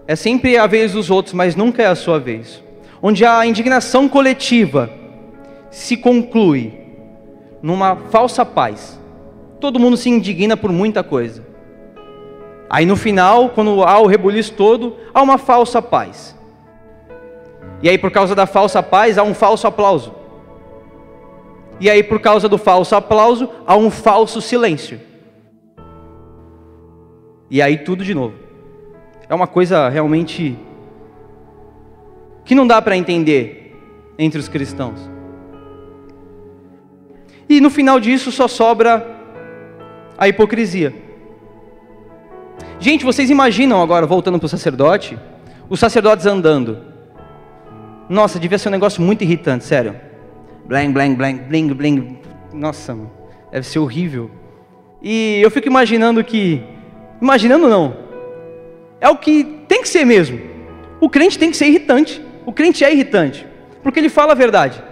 É 0.07 0.17
sempre 0.17 0.57
a 0.57 0.67
vez 0.67 0.93
dos 0.93 1.09
outros, 1.09 1.35
mas 1.35 1.55
nunca 1.55 1.83
é 1.83 1.87
a 1.87 1.95
sua 1.95 2.19
vez. 2.19 2.63
Onde 3.01 3.25
a 3.25 3.47
indignação 3.47 4.09
coletiva 4.09 4.91
se 5.71 5.97
conclui 5.97 6.80
numa 7.63 7.97
falsa 7.97 8.45
paz. 8.45 9.01
Todo 9.59 9.79
mundo 9.79 9.97
se 9.97 10.09
indigna 10.09 10.57
por 10.57 10.73
muita 10.73 11.03
coisa. 11.03 11.47
Aí 12.69 12.87
no 12.87 12.97
final, 12.97 13.51
quando 13.51 13.83
há 13.83 13.99
o 13.99 14.07
rebuliço 14.07 14.55
todo, 14.55 14.97
há 15.13 15.21
uma 15.23 15.39
falsa 15.39 15.83
paz. 15.83 16.37
E 17.83 17.89
aí 17.89 17.99
por 17.99 18.11
causa 18.11 18.35
da 18.35 18.47
falsa 18.47 18.83
paz, 18.83 19.19
há 19.19 19.23
um 19.23 19.35
falso 19.35 19.67
aplauso. 19.67 20.15
E 21.81 21.91
aí 21.91 22.03
por 22.03 22.21
causa 22.21 22.49
do 22.49 22.59
falso 22.59 22.95
aplauso, 22.95 23.49
há 23.67 23.77
um 23.77 23.91
falso 23.91 24.41
silêncio. 24.41 25.01
E 27.51 27.61
aí 27.61 27.79
tudo 27.79 28.05
de 28.05 28.15
novo 28.15 28.35
é 29.31 29.35
uma 29.35 29.47
coisa 29.47 29.89
realmente 29.89 30.59
que 32.45 32.55
não 32.55 32.67
dá 32.67 32.83
para 32.83 32.97
entender 32.97 33.77
entre 34.19 34.41
os 34.41 34.49
cristãos. 34.49 35.09
E 37.51 37.61
no 37.61 37.69
final 37.69 37.99
disso 37.99 38.31
só 38.31 38.47
sobra 38.47 39.05
a 40.17 40.29
hipocrisia. 40.29 40.95
Gente, 42.79 43.05
vocês 43.05 43.29
imaginam 43.29 43.83
agora, 43.83 44.07
voltando 44.07 44.39
para 44.39 44.47
o 44.47 44.49
sacerdote, 44.49 45.19
os 45.69 45.81
sacerdotes 45.81 46.27
andando. 46.27 46.79
Nossa, 48.09 48.39
devia 48.39 48.57
ser 48.57 48.69
um 48.69 48.71
negócio 48.71 49.03
muito 49.03 49.25
irritante, 49.25 49.65
sério. 49.65 49.97
Blang, 50.65 50.93
blang, 50.93 51.17
blang, 51.17 51.39
bling, 51.39 51.75
bling. 51.75 52.19
Nossa, 52.53 52.97
deve 53.51 53.67
ser 53.67 53.81
horrível. 53.81 54.31
E 55.03 55.41
eu 55.43 55.51
fico 55.51 55.67
imaginando 55.67 56.23
que. 56.23 56.63
Imaginando 57.21 57.69
não, 57.69 57.97
é 59.01 59.09
o 59.09 59.17
que 59.17 59.43
tem 59.67 59.83
que 59.83 59.89
ser 59.89 60.05
mesmo. 60.05 60.39
O 61.01 61.11
crente 61.11 61.37
tem 61.37 61.51
que 61.51 61.57
ser 61.57 61.67
irritante. 61.67 62.25
O 62.47 62.53
crente 62.53 62.85
é 62.85 62.93
irritante, 62.93 63.45
porque 63.83 63.99
ele 63.99 64.09
fala 64.09 64.31
a 64.33 64.37
verdade. 64.37 64.90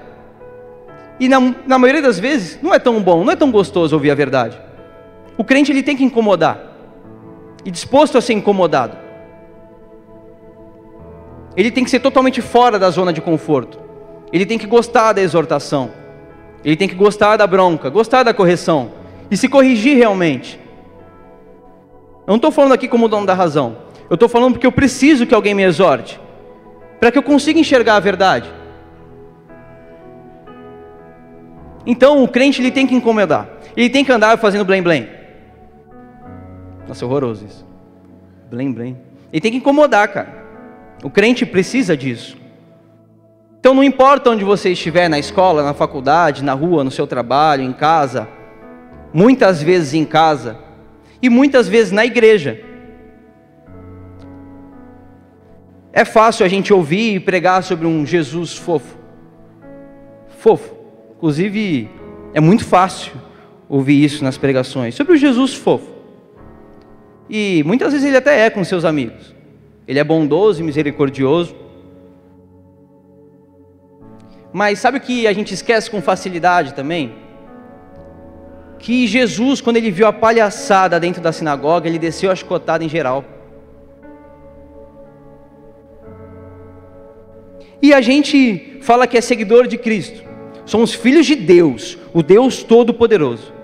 E 1.21 1.29
na, 1.29 1.55
na 1.67 1.79
maioria 1.79 2.03
das 2.03 2.19
vezes 2.19 2.59
não 2.63 2.73
é 2.73 2.79
tão 2.79 3.03
bom, 3.03 3.25
não 3.25 3.33
é 3.33 3.37
tão 3.37 3.51
gostoso 3.51 3.95
ouvir 3.97 4.11
a 4.11 4.15
verdade. 4.15 4.59
O 5.37 5.45
crente 5.45 5.73
ele 5.73 5.83
tem 5.83 5.97
que 5.97 6.05
incomodar 6.05 6.61
e 7.65 7.71
disposto 7.71 8.17
a 8.17 8.21
ser 8.21 8.35
incomodado. 8.35 8.97
Ele 11.57 11.71
tem 11.71 11.83
que 11.83 11.91
ser 11.91 12.01
totalmente 12.01 12.41
fora 12.41 12.79
da 12.79 12.89
zona 12.91 13.13
de 13.13 13.21
conforto. 13.21 13.81
Ele 14.33 14.47
tem 14.47 14.59
que 14.59 14.67
gostar 14.67 15.13
da 15.13 15.21
exortação. 15.21 15.91
Ele 16.65 16.77
tem 16.77 16.89
que 16.89 16.95
gostar 16.95 17.37
da 17.37 17.47
bronca, 17.47 17.89
gostar 17.89 18.23
da 18.23 18.35
correção 18.35 18.93
e 19.31 19.37
se 19.37 19.49
corrigir 19.49 19.97
realmente. 19.97 20.59
Eu 22.27 22.33
não 22.33 22.37
estou 22.37 22.51
falando 22.51 22.73
aqui 22.73 22.87
como 22.87 23.09
dono 23.09 23.27
da 23.27 23.35
razão. 23.35 23.79
Eu 24.09 24.15
estou 24.15 24.29
falando 24.29 24.53
porque 24.53 24.67
eu 24.67 24.73
preciso 24.73 25.27
que 25.27 25.35
alguém 25.35 25.55
me 25.55 25.63
exorte, 25.63 26.21
para 26.99 27.11
que 27.11 27.19
eu 27.19 27.23
consiga 27.23 27.59
enxergar 27.59 27.97
a 27.97 28.01
verdade. 28.01 28.51
Então 31.91 32.23
o 32.23 32.29
crente 32.29 32.61
ele 32.61 32.71
tem 32.71 32.87
que 32.87 32.95
incomodar. 32.95 33.49
Ele 33.75 33.89
tem 33.89 34.05
que 34.05 34.13
andar 34.13 34.37
fazendo 34.37 34.63
blém 34.63 34.83
blém. 34.83 35.09
Nossa, 36.87 37.03
é 37.03 37.09
horroroso 37.09 37.47
isso. 37.47 37.67
Blém 38.51 38.71
blém. 38.71 38.99
Ele 39.33 39.41
tem 39.41 39.51
que 39.51 39.57
incomodar, 39.57 40.07
cara. 40.09 40.29
O 41.03 41.09
crente 41.09 41.47
precisa 41.47 41.97
disso. 41.97 42.37
Então 43.59 43.73
não 43.73 43.83
importa 43.83 44.29
onde 44.29 44.45
você 44.45 44.73
estiver, 44.73 45.09
na 45.09 45.19
escola, 45.19 45.63
na 45.63 45.73
faculdade, 45.73 46.45
na 46.45 46.53
rua, 46.53 46.85
no 46.85 46.91
seu 46.91 47.07
trabalho, 47.07 47.63
em 47.63 47.73
casa, 47.73 48.29
muitas 49.11 49.63
vezes 49.63 49.95
em 49.95 50.05
casa 50.05 50.59
e 51.23 51.31
muitas 51.31 51.69
vezes 51.69 51.91
na 51.91 52.05
igreja. 52.05 52.61
É 55.91 56.05
fácil 56.05 56.45
a 56.45 56.49
gente 56.49 56.71
ouvir 56.71 57.15
e 57.15 57.21
pregar 57.21 57.63
sobre 57.63 57.87
um 57.87 58.05
Jesus 58.05 58.55
fofo. 58.55 58.99
Fofo. 60.39 60.78
Inclusive, 61.19 61.91
é 62.33 62.39
muito 62.39 62.65
fácil 62.65 63.13
ouvir 63.69 64.05
isso 64.05 64.23
nas 64.23 64.39
pregações. 64.39 64.95
Sobre 64.95 65.15
o 65.15 65.17
Jesus 65.17 65.53
fofo. 65.53 65.91
E 67.29 67.65
muitas 67.67 67.93
vezes 67.93 68.07
ele 68.07 68.17
até 68.17 68.47
é 68.47 68.51
com 68.51 68.63
seus 68.63 68.85
amigos. 68.85 69.35
Ele 69.87 69.99
é 69.99 70.05
bondoso 70.05 70.61
e 70.61 70.65
misericordioso. 70.65 71.57
Mas 74.53 74.79
sabe 74.79 74.99
o 74.99 75.01
que 75.01 75.27
a 75.27 75.33
gente 75.33 75.53
esquece 75.53 75.91
com 75.91 76.01
facilidade 76.01 76.73
também? 76.73 77.17
Que 78.79 79.05
Jesus, 79.09 79.61
quando 79.61 79.77
ele 79.77 79.91
viu 79.91 80.07
a 80.07 80.13
palhaçada 80.13 81.01
dentro 81.01 81.21
da 81.21 81.33
sinagoga, 81.33 81.89
ele 81.89 81.99
desceu 81.99 82.31
a 82.31 82.37
chicotada 82.37 82.85
em 82.85 82.89
geral. 82.89 83.25
E 87.83 87.93
a 87.93 88.01
gente 88.01 88.79
fala 88.83 89.05
que 89.05 89.19
é 89.19 89.21
seguidor 89.21 89.67
de 89.67 89.77
Cristo. 89.77 90.28
Somos 90.69 90.93
filhos 90.93 91.25
de 91.25 91.35
Deus, 91.35 91.97
o 92.13 92.23
Deus 92.23 92.63
Todo-Poderoso. 92.63 93.55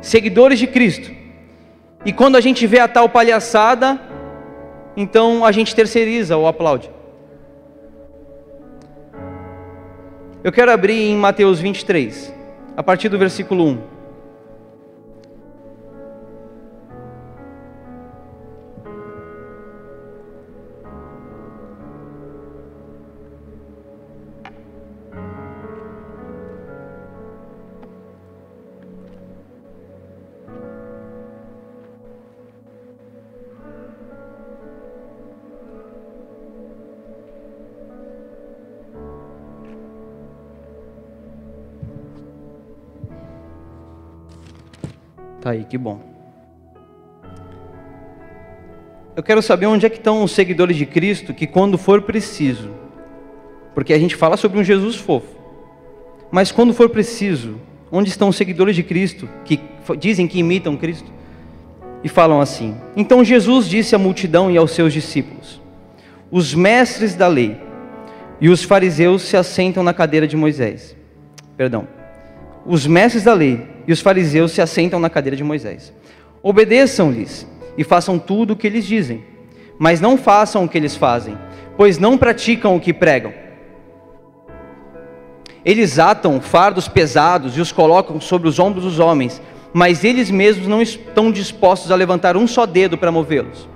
Seguidores 0.00 0.58
de 0.58 0.66
Cristo. 0.66 1.10
E 2.02 2.14
quando 2.14 2.36
a 2.36 2.40
gente 2.40 2.66
vê 2.66 2.78
a 2.78 2.88
tal 2.88 3.10
palhaçada, 3.10 4.00
então 4.96 5.44
a 5.44 5.52
gente 5.52 5.74
terceiriza 5.74 6.38
ou 6.38 6.46
aplaude. 6.46 6.90
Eu 10.42 10.50
quero 10.50 10.72
abrir 10.72 11.10
em 11.10 11.14
Mateus 11.14 11.60
23, 11.60 12.34
a 12.74 12.82
partir 12.82 13.10
do 13.10 13.18
versículo 13.18 13.66
1. 13.66 13.99
Aí, 45.50 45.64
que 45.64 45.76
bom. 45.76 45.98
Eu 49.16 49.22
quero 49.22 49.42
saber 49.42 49.66
onde 49.66 49.84
é 49.84 49.90
que 49.90 49.96
estão 49.96 50.22
os 50.22 50.30
seguidores 50.30 50.76
de 50.76 50.86
Cristo 50.86 51.34
que 51.34 51.44
quando 51.44 51.76
for 51.76 52.02
preciso, 52.02 52.70
porque 53.74 53.92
a 53.92 53.98
gente 53.98 54.14
fala 54.14 54.36
sobre 54.36 54.60
um 54.60 54.64
Jesus 54.64 54.94
fofo, 54.94 55.26
mas 56.30 56.52
quando 56.52 56.72
for 56.72 56.88
preciso, 56.88 57.56
onde 57.90 58.08
estão 58.10 58.28
os 58.28 58.36
seguidores 58.36 58.76
de 58.76 58.84
Cristo 58.84 59.28
que 59.44 59.58
dizem 59.98 60.28
que 60.28 60.38
imitam 60.38 60.76
Cristo 60.76 61.10
e 62.04 62.08
falam 62.08 62.40
assim? 62.40 62.76
Então 62.96 63.24
Jesus 63.24 63.68
disse 63.68 63.96
à 63.96 63.98
multidão 63.98 64.52
e 64.52 64.56
aos 64.56 64.70
seus 64.70 64.92
discípulos: 64.92 65.60
Os 66.30 66.54
mestres 66.54 67.16
da 67.16 67.26
lei 67.26 67.60
e 68.40 68.48
os 68.48 68.62
fariseus 68.62 69.22
se 69.22 69.36
assentam 69.36 69.82
na 69.82 69.92
cadeira 69.92 70.28
de 70.28 70.36
Moisés. 70.36 70.94
Perdão. 71.56 71.99
Os 72.64 72.86
mestres 72.86 73.24
da 73.24 73.34
lei 73.34 73.66
e 73.86 73.92
os 73.92 74.00
fariseus 74.00 74.52
se 74.52 74.60
assentam 74.60 75.00
na 75.00 75.10
cadeira 75.10 75.36
de 75.36 75.44
Moisés. 75.44 75.92
Obedeçam-lhes 76.42 77.46
e 77.76 77.84
façam 77.84 78.18
tudo 78.18 78.52
o 78.52 78.56
que 78.56 78.66
eles 78.66 78.84
dizem, 78.84 79.24
mas 79.78 80.00
não 80.00 80.18
façam 80.18 80.64
o 80.64 80.68
que 80.68 80.76
eles 80.76 80.96
fazem, 80.96 81.36
pois 81.76 81.98
não 81.98 82.18
praticam 82.18 82.76
o 82.76 82.80
que 82.80 82.92
pregam. 82.92 83.32
Eles 85.64 85.98
atam 85.98 86.40
fardos 86.40 86.88
pesados 86.88 87.56
e 87.56 87.60
os 87.60 87.72
colocam 87.72 88.20
sobre 88.20 88.48
os 88.48 88.58
ombros 88.58 88.84
dos 88.84 88.98
homens, 88.98 89.40
mas 89.72 90.04
eles 90.04 90.30
mesmos 90.30 90.66
não 90.66 90.80
estão 90.80 91.30
dispostos 91.30 91.90
a 91.90 91.94
levantar 91.94 92.36
um 92.36 92.46
só 92.46 92.66
dedo 92.66 92.96
para 92.96 93.12
movê-los. 93.12 93.68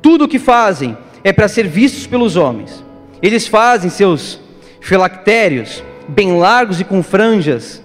Tudo 0.00 0.24
o 0.24 0.28
que 0.28 0.38
fazem 0.38 0.96
é 1.24 1.32
para 1.32 1.48
ser 1.48 1.66
vistos 1.66 2.06
pelos 2.06 2.36
homens. 2.36 2.84
Eles 3.22 3.46
fazem 3.46 3.90
seus 3.90 4.38
filactérios 4.80 5.82
bem 6.08 6.38
largos 6.38 6.80
e 6.80 6.84
com 6.84 7.02
franjas 7.02 7.82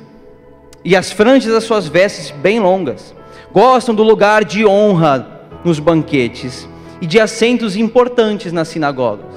e 0.85 0.95
as 0.95 1.11
franjas 1.11 1.51
das 1.53 1.63
suas 1.63 1.87
vestes 1.87 2.31
bem 2.31 2.59
longas. 2.59 3.13
Gostam 3.51 3.93
do 3.93 4.03
lugar 4.03 4.43
de 4.43 4.65
honra 4.65 5.27
nos 5.63 5.79
banquetes 5.79 6.67
e 7.01 7.05
de 7.05 7.19
assentos 7.19 7.75
importantes 7.75 8.51
nas 8.51 8.67
sinagogas. 8.69 9.33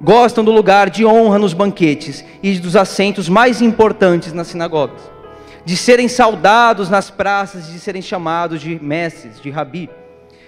Gostam 0.00 0.44
do 0.44 0.52
lugar 0.52 0.90
de 0.90 1.06
honra 1.06 1.38
nos 1.38 1.54
banquetes 1.54 2.24
e 2.42 2.58
dos 2.58 2.76
assentos 2.76 3.28
mais 3.28 3.62
importantes 3.62 4.32
nas 4.32 4.48
sinagogas. 4.48 5.00
De 5.64 5.76
serem 5.76 6.06
saudados 6.06 6.90
nas 6.90 7.10
praças 7.10 7.68
e 7.68 7.72
de 7.72 7.80
serem 7.80 8.02
chamados 8.02 8.60
de 8.60 8.78
mestres, 8.82 9.40
de 9.40 9.50
rabi. 9.50 9.88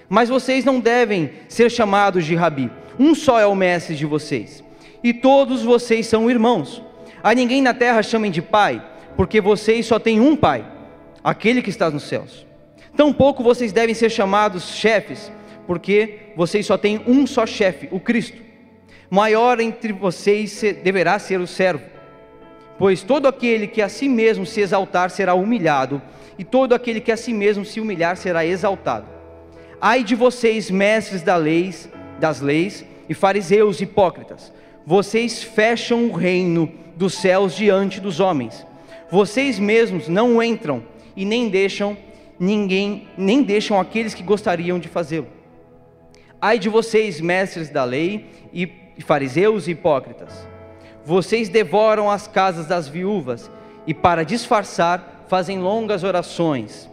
Mas 0.09 0.29
vocês 0.29 0.65
não 0.65 0.81
devem 0.81 1.31
ser 1.49 1.71
chamados 1.71 2.25
de 2.25 2.35
rabi. 2.35 2.71
Um 2.99 3.15
só 3.15 3.41
é 3.41 3.47
o 3.47 3.55
mestre 3.55 3.97
de 3.97 4.07
vocês. 4.07 4.63
E 5.03 5.13
todos 5.13 5.63
vocês 5.63 6.07
são 6.07 6.31
irmãos. 6.31 6.83
A 7.23 7.35
ninguém 7.35 7.63
na 7.63 7.75
terra 7.75 8.03
chamem 8.03 8.31
de 8.31 8.43
pai, 8.43 8.83
porque 9.17 9.41
vocês 9.41 9.87
só 9.87 9.99
têm 9.99 10.21
um 10.21 10.37
pai, 10.37 10.65
aquele 11.23 11.63
que 11.63 11.71
está 11.71 11.91
nos 11.91 12.05
céus. 12.05 12.47
Tampouco 12.97 13.43
vocês 13.43 13.73
devem 13.73 13.95
ser 13.95 14.11
chamados 14.11 14.75
chefes, 14.75 15.31
porque 15.67 16.33
vocês 16.37 16.67
só 16.67 16.77
têm 16.79 17.01
um 17.07 17.27
só 17.27 17.47
chefe, 17.47 17.89
o 17.91 18.01
Cristo. 18.01 18.43
Maior 19.11 19.61
entre 19.61 19.93
vocês 19.93 20.63
deverá 20.83 21.19
ser 21.19 21.41
o 21.41 21.47
servo. 21.47 21.85
Pois 22.79 23.03
todo 23.03 23.27
aquele 23.27 23.67
que 23.67 23.83
a 23.83 23.89
si 23.89 24.09
mesmo 24.09 24.47
se 24.47 24.61
exaltar 24.61 25.11
será 25.11 25.35
humilhado, 25.35 26.01
e 26.39 26.45
todo 26.45 26.75
aquele 26.75 27.01
que 27.01 27.11
a 27.11 27.17
si 27.17 27.33
mesmo 27.33 27.65
se 27.65 27.81
humilhar 27.81 28.17
será 28.17 28.47
exaltado. 28.47 29.07
Ai 29.81 30.05
de 30.05 30.15
vocês, 30.15 30.71
mestres 30.71 31.23
da 31.23 31.37
leis, 31.37 31.89
das 32.21 32.41
leis, 32.41 32.85
e 33.09 33.15
fariseus 33.15 33.81
hipócritas, 33.81 34.53
vocês 34.89 35.43
fecham 35.43 36.07
o 36.07 36.15
reino 36.15 36.73
dos 36.97 37.13
céus 37.13 37.55
diante 37.55 38.01
dos 38.01 38.21
homens. 38.21 38.67
Vocês 39.11 39.59
mesmos 39.59 40.09
não 40.09 40.43
entram 40.43 40.83
e 41.15 41.27
nem 41.27 41.51
deixam 41.51 41.95
ninguém, 42.41 43.07
nem 43.15 43.43
deixam 43.43 43.79
aqueles 43.79 44.15
que 44.15 44.23
gostariam 44.23 44.79
de 44.79 44.89
fazê-lo. 44.89 45.27
Ai 46.41 46.59
de 46.59 46.71
vocês, 46.71 47.21
mestres 47.21 47.69
da 47.69 47.85
lei 47.85 48.31
e 48.51 48.67
fariseus 49.01 49.69
e 49.69 49.73
hipócritas. 49.73 50.49
Vocês 51.05 51.51
devoram 51.51 52.11
as 52.11 52.27
casas 52.27 52.65
das 52.65 52.89
viúvas 52.89 53.51
e 53.87 53.93
para 53.93 54.25
disfarçar 54.25 55.27
fazem 55.29 55.59
longas 55.59 56.03
orações. 56.03 56.89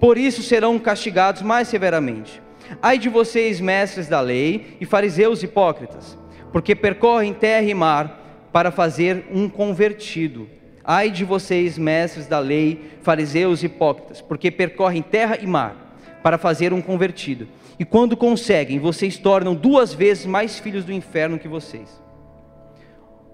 Por 0.00 0.18
isso 0.18 0.42
serão 0.42 0.76
castigados 0.80 1.40
mais 1.40 1.68
severamente. 1.68 2.42
Ai 2.82 2.98
de 2.98 3.08
vocês, 3.08 3.60
mestres 3.60 4.08
da 4.08 4.20
lei 4.20 4.76
e 4.80 4.84
fariseus 4.84 5.40
hipócritas, 5.40 6.18
porque 6.54 6.72
percorrem 6.72 7.34
terra 7.34 7.66
e 7.66 7.74
mar 7.74 8.46
para 8.52 8.70
fazer 8.70 9.24
um 9.32 9.48
convertido. 9.48 10.48
Ai 10.84 11.10
de 11.10 11.24
vocês, 11.24 11.76
mestres 11.76 12.28
da 12.28 12.38
lei, 12.38 12.92
fariseus 13.02 13.64
e 13.64 13.66
hipócritas, 13.66 14.20
porque 14.20 14.52
percorrem 14.52 15.02
terra 15.02 15.36
e 15.42 15.48
mar 15.48 15.98
para 16.22 16.38
fazer 16.38 16.72
um 16.72 16.80
convertido. 16.80 17.48
E 17.76 17.84
quando 17.84 18.16
conseguem, 18.16 18.78
vocês 18.78 19.18
tornam 19.18 19.52
duas 19.52 19.92
vezes 19.92 20.26
mais 20.26 20.56
filhos 20.56 20.84
do 20.84 20.92
inferno 20.92 21.40
que 21.40 21.48
vocês. 21.48 22.00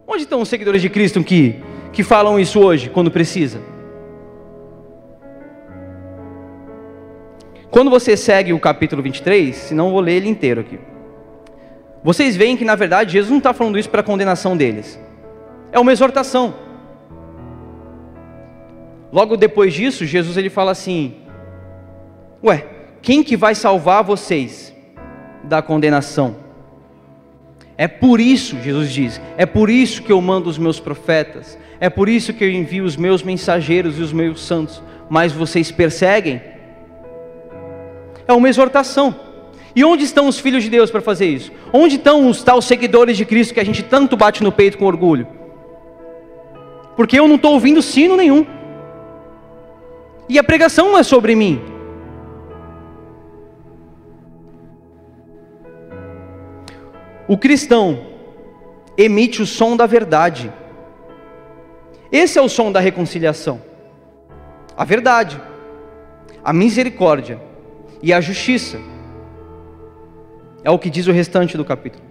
Onde 0.09 0.23
estão 0.23 0.41
os 0.41 0.49
seguidores 0.49 0.81
de 0.81 0.89
Cristo 0.89 1.23
que, 1.23 1.57
que 1.93 2.03
falam 2.03 2.41
isso 2.41 2.59
hoje, 2.59 2.89
quando 2.89 3.11
precisa? 3.11 3.61
Quando 7.71 7.91
você 7.91 8.17
segue 8.17 8.55
o 8.55 8.59
capítulo 8.59 9.03
23, 9.03 9.55
se 9.55 9.75
não 9.75 9.91
vou 9.91 10.01
ler 10.01 10.15
ele 10.15 10.29
inteiro 10.31 10.63
aqui. 10.63 10.79
Vocês 12.03 12.37
veem 12.37 12.57
que 12.57 12.65
na 12.65 12.75
verdade 12.75 13.13
Jesus 13.13 13.31
não 13.31 13.39
está 13.39 13.53
falando 13.53 13.79
isso 13.79 13.91
para 13.91 14.03
condenação 14.03 14.57
deles. 14.57 14.99
É 15.71 15.79
uma 15.79 15.93
exortação. 15.93 16.55
Logo 19.13 19.37
depois 19.37 19.75
disso, 19.75 20.07
Jesus 20.07 20.37
ele 20.37 20.49
fala 20.49 20.71
assim: 20.71 21.17
Ué, 22.43 22.67
quem 23.03 23.23
que 23.23 23.37
vai 23.37 23.55
salvar 23.55 24.03
vocês 24.03 24.75
da 25.45 25.61
condenação? 25.61 26.37
É 27.77 27.89
por 27.89 28.21
isso, 28.21 28.61
Jesus 28.61 28.93
diz, 28.93 29.21
é 29.39 29.47
por 29.47 29.71
isso 29.71 30.03
que 30.03 30.13
eu 30.13 30.21
mando 30.21 30.51
os 30.51 30.59
meus 30.59 30.79
profetas, 30.79 31.59
é 31.81 31.89
por 31.89 32.11
isso 32.11 32.35
que 32.35 32.45
eu 32.45 32.51
envio 32.51 32.85
os 32.85 32.95
meus 32.95 33.23
mensageiros 33.23 33.99
e 33.99 34.03
os 34.03 34.13
meus 34.13 34.45
santos, 34.45 34.83
mas 35.09 35.33
vocês 35.33 35.73
perseguem. 35.73 36.43
É 38.29 38.35
uma 38.35 38.51
exortação. 38.51 39.30
E 39.75 39.85
onde 39.85 40.05
estão 40.05 40.27
os 40.27 40.39
filhos 40.39 40.65
de 40.65 40.71
Deus 40.71 40.91
para 40.91 41.01
fazer 41.01 41.27
isso? 41.27 41.53
Onde 41.73 41.97
estão 41.97 42.29
os 42.29 42.43
tais 42.43 42.65
seguidores 42.65 43.17
de 43.17 43.25
Cristo 43.25 43.55
que 43.55 43.61
a 43.61 43.65
gente 43.65 43.83
tanto 43.83 44.17
bate 44.17 44.43
no 44.43 44.51
peito 44.51 44.77
com 44.77 44.85
orgulho? 44.85 45.27
Porque 46.97 47.19
eu 47.19 47.29
não 47.29 47.37
estou 47.37 47.53
ouvindo 47.53 47.81
sino 47.81 48.17
nenhum. 48.17 48.45
E 50.29 50.39
a 50.39 50.45
pregação 50.45 50.91
não 50.91 50.99
é 50.99 51.03
sobre 51.03 51.35
mim. 51.35 51.61
O 57.27 57.39
cristão 57.39 58.07
emite 58.97 59.41
o 59.41 59.47
som 59.47 59.77
da 59.77 59.87
verdade. 59.87 60.53
Esse 62.11 62.39
é 62.39 62.43
o 62.43 62.49
som 62.49 62.73
da 62.73 62.81
reconciliação. 62.81 63.63
A 64.77 64.85
verdade, 64.85 65.41
a 66.45 66.53
misericórdia 66.53 67.41
e 68.03 68.13
a 68.13 68.21
justiça. 68.21 68.90
É 70.63 70.71
o 70.71 70.79
que 70.79 70.91
diz 70.91 71.07
o 71.07 71.13
restante 71.13 71.57
do 71.57 71.65
capítulo. 71.65 72.05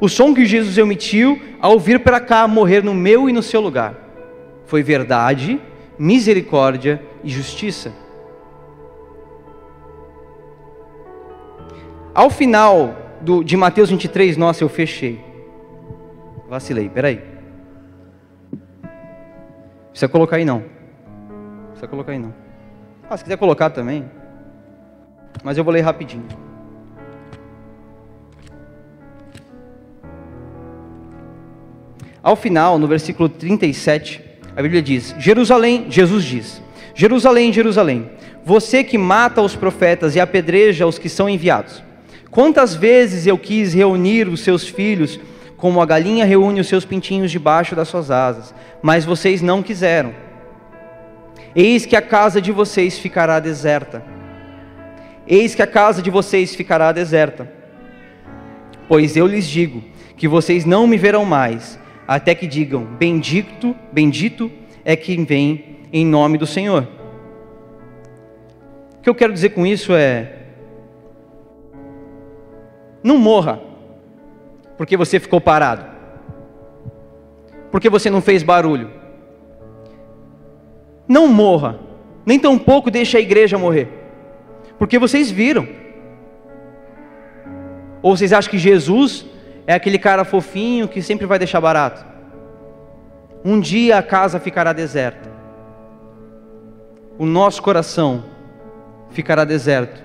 O 0.00 0.08
som 0.08 0.34
que 0.34 0.44
Jesus 0.44 0.76
emitiu 0.76 1.40
ao 1.60 1.78
vir 1.78 2.00
para 2.00 2.20
cá 2.20 2.46
morrer 2.46 2.82
no 2.82 2.94
meu 2.94 3.28
e 3.28 3.32
no 3.32 3.42
seu 3.42 3.60
lugar 3.60 3.94
foi 4.66 4.82
verdade, 4.82 5.60
misericórdia 5.98 7.00
e 7.24 7.30
justiça. 7.30 7.92
Ao 12.14 12.28
final 12.28 12.94
do, 13.20 13.44
de 13.44 13.56
Mateus 13.56 13.90
23, 13.90 14.36
nossa, 14.36 14.64
eu 14.64 14.68
fechei. 14.68 15.20
Vacilei, 16.48 16.88
peraí. 16.88 17.22
Precisa 19.90 20.08
colocar 20.08 20.36
aí 20.36 20.44
não. 20.44 20.64
Precisa 21.68 21.88
colocar 21.88 22.12
aí 22.12 22.18
não. 22.18 22.34
Ah, 23.08 23.16
se 23.16 23.24
quiser 23.24 23.36
colocar 23.36 23.70
também. 23.70 24.04
Mas 25.44 25.56
eu 25.56 25.64
vou 25.64 25.72
ler 25.72 25.82
rapidinho. 25.82 26.45
Ao 32.26 32.34
final, 32.34 32.76
no 32.76 32.88
versículo 32.88 33.28
37, 33.28 34.20
a 34.56 34.60
Bíblia 34.60 34.82
diz: 34.82 35.14
Jerusalém, 35.16 35.86
Jesus 35.88 36.24
diz: 36.24 36.60
Jerusalém, 36.92 37.52
Jerusalém, 37.52 38.10
você 38.44 38.82
que 38.82 38.98
mata 38.98 39.40
os 39.40 39.54
profetas 39.54 40.16
e 40.16 40.18
apedreja 40.18 40.88
os 40.88 40.98
que 40.98 41.08
são 41.08 41.28
enviados. 41.28 41.84
Quantas 42.28 42.74
vezes 42.74 43.28
eu 43.28 43.38
quis 43.38 43.72
reunir 43.72 44.26
os 44.26 44.40
seus 44.40 44.66
filhos, 44.66 45.20
como 45.56 45.80
a 45.80 45.86
galinha 45.86 46.24
reúne 46.24 46.58
os 46.58 46.66
seus 46.66 46.84
pintinhos 46.84 47.30
debaixo 47.30 47.76
das 47.76 47.86
suas 47.86 48.10
asas, 48.10 48.52
mas 48.82 49.04
vocês 49.04 49.40
não 49.40 49.62
quiseram. 49.62 50.12
Eis 51.54 51.86
que 51.86 51.94
a 51.94 52.02
casa 52.02 52.40
de 52.40 52.50
vocês 52.50 52.98
ficará 52.98 53.38
deserta. 53.38 54.02
Eis 55.28 55.54
que 55.54 55.62
a 55.62 55.66
casa 55.66 56.02
de 56.02 56.10
vocês 56.10 56.56
ficará 56.56 56.90
deserta. 56.90 57.48
Pois 58.88 59.16
eu 59.16 59.28
lhes 59.28 59.46
digo 59.46 59.80
que 60.16 60.26
vocês 60.26 60.64
não 60.64 60.88
me 60.88 60.96
verão 60.96 61.24
mais 61.24 61.78
até 62.06 62.34
que 62.34 62.46
digam: 62.46 62.84
Bendito, 62.84 63.74
bendito 63.92 64.50
é 64.84 64.94
quem 64.94 65.24
vem 65.24 65.78
em 65.92 66.04
nome 66.04 66.38
do 66.38 66.46
Senhor. 66.46 66.88
O 68.98 69.02
que 69.02 69.08
eu 69.08 69.14
quero 69.14 69.32
dizer 69.32 69.50
com 69.50 69.66
isso 69.66 69.92
é: 69.92 70.32
não 73.02 73.18
morra, 73.18 73.60
porque 74.76 74.96
você 74.96 75.18
ficou 75.18 75.40
parado, 75.40 75.84
porque 77.70 77.88
você 77.88 78.10
não 78.10 78.20
fez 78.20 78.42
barulho. 78.42 78.90
Não 81.08 81.28
morra, 81.28 81.78
nem 82.24 82.38
tampouco 82.38 82.90
deixe 82.90 83.16
a 83.16 83.20
igreja 83.20 83.56
morrer, 83.56 83.88
porque 84.78 84.98
vocês 84.98 85.30
viram. 85.30 85.68
Ou 88.02 88.16
vocês 88.16 88.32
acham 88.32 88.50
que 88.50 88.58
Jesus 88.58 89.26
é 89.66 89.74
aquele 89.74 89.98
cara 89.98 90.24
fofinho 90.24 90.86
que 90.86 91.02
sempre 91.02 91.26
vai 91.26 91.38
deixar 91.38 91.60
barato. 91.60 92.04
Um 93.44 93.60
dia 93.60 93.98
a 93.98 94.02
casa 94.02 94.38
ficará 94.38 94.72
deserta. 94.72 95.30
O 97.18 97.26
nosso 97.26 97.62
coração 97.62 98.24
ficará 99.10 99.44
deserto. 99.44 100.04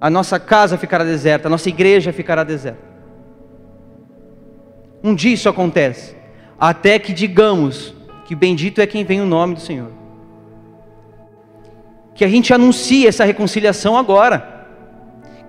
A 0.00 0.08
nossa 0.08 0.40
casa 0.40 0.78
ficará 0.78 1.04
deserta, 1.04 1.48
a 1.48 1.50
nossa 1.50 1.68
igreja 1.68 2.12
ficará 2.12 2.42
deserta. 2.42 2.90
Um 5.02 5.14
dia 5.14 5.34
isso 5.34 5.48
acontece, 5.48 6.16
até 6.58 6.98
que 6.98 7.12
digamos 7.12 7.94
que 8.24 8.34
bendito 8.34 8.80
é 8.80 8.86
quem 8.86 9.04
vem 9.04 9.20
o 9.20 9.26
nome 9.26 9.54
do 9.54 9.60
Senhor. 9.60 9.90
Que 12.14 12.24
a 12.24 12.28
gente 12.28 12.52
anuncie 12.54 13.06
essa 13.06 13.24
reconciliação 13.24 13.96
agora 13.96 14.59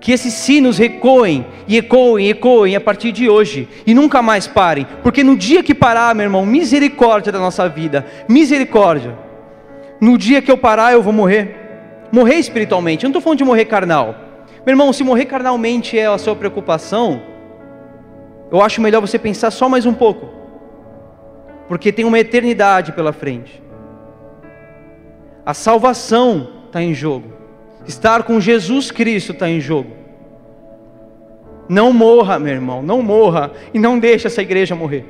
que 0.02 0.10
esses 0.10 0.34
sinos 0.34 0.80
ecoem 0.80 1.46
e 1.68 1.78
ecoem, 1.78 2.28
ecoem 2.28 2.74
a 2.74 2.80
partir 2.80 3.12
de 3.12 3.30
hoje 3.30 3.68
e 3.86 3.94
nunca 3.94 4.20
mais 4.20 4.48
parem, 4.48 4.84
porque 5.00 5.22
no 5.22 5.36
dia 5.36 5.62
que 5.62 5.72
parar, 5.72 6.12
meu 6.12 6.24
irmão, 6.24 6.44
misericórdia 6.44 7.30
da 7.30 7.38
nossa 7.38 7.68
vida, 7.68 8.04
misericórdia. 8.28 9.16
No 10.00 10.18
dia 10.18 10.42
que 10.42 10.50
eu 10.50 10.58
parar, 10.58 10.92
eu 10.92 11.00
vou 11.00 11.12
morrer, 11.12 12.08
morrer 12.10 12.34
espiritualmente. 12.34 13.04
Eu 13.04 13.08
não 13.08 13.12
estou 13.12 13.22
falando 13.22 13.38
de 13.38 13.44
morrer 13.44 13.64
carnal, 13.66 14.16
meu 14.66 14.72
irmão. 14.72 14.92
Se 14.92 15.04
morrer 15.04 15.26
carnalmente 15.26 15.96
é 15.96 16.06
a 16.06 16.18
sua 16.18 16.34
preocupação, 16.34 17.22
eu 18.50 18.60
acho 18.60 18.80
melhor 18.80 19.00
você 19.00 19.20
pensar 19.20 19.52
só 19.52 19.68
mais 19.68 19.86
um 19.86 19.94
pouco, 19.94 20.28
porque 21.68 21.92
tem 21.92 22.04
uma 22.04 22.18
eternidade 22.18 22.90
pela 22.90 23.12
frente. 23.12 23.62
A 25.46 25.54
salvação 25.54 26.48
está 26.66 26.82
em 26.82 26.92
jogo. 26.92 27.41
Estar 27.86 28.22
com 28.22 28.40
Jesus 28.40 28.90
Cristo 28.90 29.32
está 29.32 29.48
em 29.48 29.60
jogo. 29.60 29.90
Não 31.68 31.92
morra, 31.92 32.38
meu 32.38 32.52
irmão, 32.52 32.82
não 32.82 33.02
morra 33.02 33.52
e 33.72 33.78
não 33.78 33.98
deixe 33.98 34.26
essa 34.26 34.42
igreja 34.42 34.74
morrer. 34.74 35.06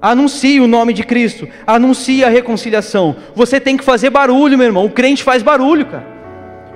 Anuncie 0.00 0.60
o 0.60 0.66
nome 0.66 0.94
de 0.94 1.04
Cristo, 1.04 1.46
anuncie 1.66 2.24
a 2.24 2.28
reconciliação. 2.30 3.16
Você 3.34 3.60
tem 3.60 3.76
que 3.76 3.84
fazer 3.84 4.08
barulho, 4.08 4.56
meu 4.56 4.66
irmão. 4.66 4.86
O 4.86 4.90
crente 4.90 5.22
faz 5.22 5.42
barulho, 5.42 5.84
cara. 5.86 6.06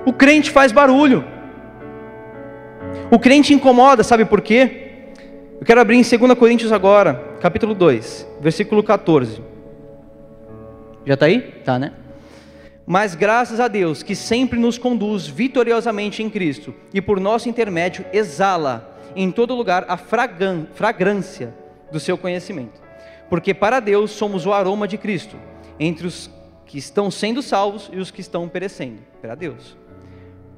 O 0.05 0.13
crente 0.13 0.51
faz 0.51 0.71
barulho. 0.71 1.25
O 3.09 3.17
crente 3.17 3.53
incomoda, 3.53 4.03
sabe 4.03 4.25
por 4.25 4.41
quê? 4.41 4.83
Eu 5.59 5.65
quero 5.65 5.81
abrir 5.81 5.97
em 5.97 6.03
2 6.03 6.37
Coríntios 6.37 6.71
agora, 6.71 7.15
capítulo 7.39 7.73
2, 7.73 8.27
versículo 8.41 8.83
14. 8.83 9.41
Já 11.05 11.13
está 11.15 11.25
aí? 11.25 11.41
Tá, 11.63 11.79
né? 11.79 11.93
Mas 12.85 13.15
graças 13.15 13.59
a 13.59 13.67
Deus 13.67 14.03
que 14.03 14.15
sempre 14.15 14.59
nos 14.59 14.77
conduz 14.77 15.25
vitoriosamente 15.25 16.21
em 16.21 16.29
Cristo 16.29 16.73
e 16.93 17.01
por 17.01 17.19
nosso 17.19 17.49
intermédio 17.49 18.05
exala 18.13 18.95
em 19.15 19.31
todo 19.31 19.55
lugar 19.55 19.85
a 19.87 19.97
fragrância 19.97 21.53
do 21.91 21.99
seu 21.99 22.17
conhecimento. 22.17 22.79
Porque 23.29 23.53
para 23.53 23.79
Deus 23.79 24.11
somos 24.11 24.45
o 24.45 24.53
aroma 24.53 24.87
de 24.87 24.97
Cristo 24.97 25.35
entre 25.79 26.05
os 26.05 26.29
que 26.65 26.77
estão 26.77 27.09
sendo 27.09 27.41
salvos 27.41 27.89
e 27.91 27.97
os 27.97 28.11
que 28.11 28.21
estão 28.21 28.47
perecendo. 28.47 29.01
Para 29.19 29.33
Deus. 29.33 29.75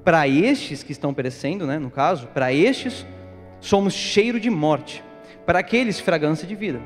Para 0.03 0.27
estes 0.27 0.83
que 0.83 0.91
estão 0.91 1.13
perecendo, 1.13 1.65
né, 1.65 1.79
no 1.79 1.89
caso, 1.89 2.27
para 2.27 2.51
estes 2.51 3.05
somos 3.59 3.93
cheiro 3.93 4.39
de 4.39 4.49
morte, 4.49 5.03
para 5.45 5.59
aqueles 5.59 5.99
fragrância 5.99 6.47
de 6.47 6.55
vida. 6.55 6.81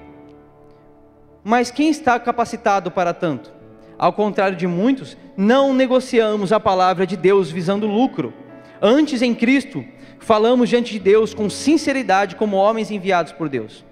Mas 1.44 1.72
quem 1.72 1.90
está 1.90 2.20
capacitado 2.20 2.92
para 2.92 3.14
tanto? 3.14 3.61
Ao 4.02 4.12
contrário 4.12 4.58
de 4.58 4.66
muitos, 4.66 5.16
não 5.38 5.76
negociamos 5.76 6.52
a 6.52 6.60
palavra 6.60 7.06
de 7.06 7.16
Deus 7.16 7.52
visando 7.52 7.86
lucro. 7.86 8.34
Antes, 8.82 9.22
em 9.22 9.36
Cristo, 9.36 9.86
falamos 10.18 10.70
diante 10.70 10.92
de 10.92 10.98
Deus 10.98 11.36
com 11.36 11.48
sinceridade, 11.52 12.36
como 12.36 12.58
homens 12.58 12.90
enviados 12.90 13.32
por 13.32 13.48
Deus. 13.48 13.86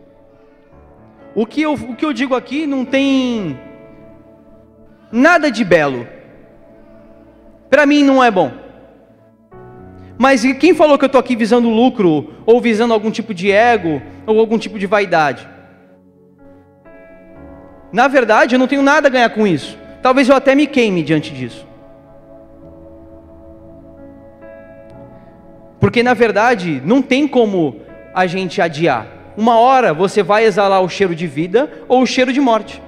O 1.36 1.46
que 1.46 1.62
eu, 1.62 1.74
o 1.74 1.96
que 1.96 2.04
eu 2.04 2.12
digo 2.12 2.34
aqui 2.34 2.66
não 2.66 2.84
tem 2.84 3.60
nada 5.12 5.52
de 5.52 5.64
belo. 5.64 6.08
Para 7.70 7.86
mim 7.86 8.04
não 8.04 8.24
é 8.24 8.32
bom. 8.32 8.52
Mas 10.18 10.42
quem 10.60 10.74
falou 10.74 10.98
que 10.98 11.06
eu 11.06 11.06
estou 11.06 11.20
aqui 11.20 11.36
visando 11.36 11.70
lucro, 11.70 12.34
ou 12.48 12.60
visando 12.60 12.96
algum 12.96 13.12
tipo 13.12 13.32
de 13.32 13.52
ego, 13.52 14.02
ou 14.26 14.40
algum 14.40 14.58
tipo 14.58 14.80
de 14.80 14.88
vaidade? 14.88 15.48
Na 17.94 18.08
verdade, 18.08 18.56
eu 18.56 18.60
não 18.60 18.68
tenho 18.68 18.82
nada 18.82 19.08
a 19.08 19.12
ganhar 19.12 19.30
com 19.30 19.46
isso. 19.46 19.78
Talvez 20.02 20.30
eu 20.30 20.36
até 20.36 20.56
me 20.56 20.66
queime 20.66 21.04
diante 21.04 21.34
disso. 21.34 21.68
Porque 25.80 26.04
na 26.04 26.14
verdade 26.14 26.82
não 26.86 27.02
tem 27.02 27.28
como 27.28 27.82
a 28.14 28.28
gente 28.28 28.62
adiar. 28.62 29.08
Uma 29.38 29.58
hora 29.58 29.94
você 29.94 30.22
vai 30.22 30.44
exalar 30.44 30.82
o 30.82 30.90
cheiro 30.90 31.16
de 31.16 31.26
vida 31.26 31.72
ou 31.88 32.02
o 32.02 32.06
cheiro 32.06 32.34
de 32.34 32.42
morte. 32.42 32.82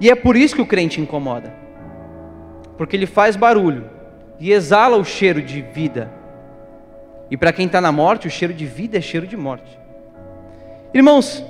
E 0.00 0.10
é 0.10 0.14
por 0.14 0.36
isso 0.36 0.54
que 0.54 0.62
o 0.62 0.66
crente 0.66 1.00
incomoda. 1.00 1.52
Porque 2.76 2.96
ele 2.96 3.06
faz 3.06 3.36
barulho 3.36 3.90
e 4.38 4.52
exala 4.52 4.96
o 4.96 5.04
cheiro 5.04 5.40
de 5.42 5.62
vida. 5.62 6.10
E 7.30 7.36
para 7.36 7.52
quem 7.52 7.66
está 7.66 7.80
na 7.80 7.90
morte, 7.90 8.26
o 8.26 8.30
cheiro 8.30 8.52
de 8.52 8.66
vida 8.66 8.98
é 8.98 9.00
cheiro 9.00 9.26
de 9.26 9.36
morte. 9.36 9.78
Irmãos, 10.92 11.44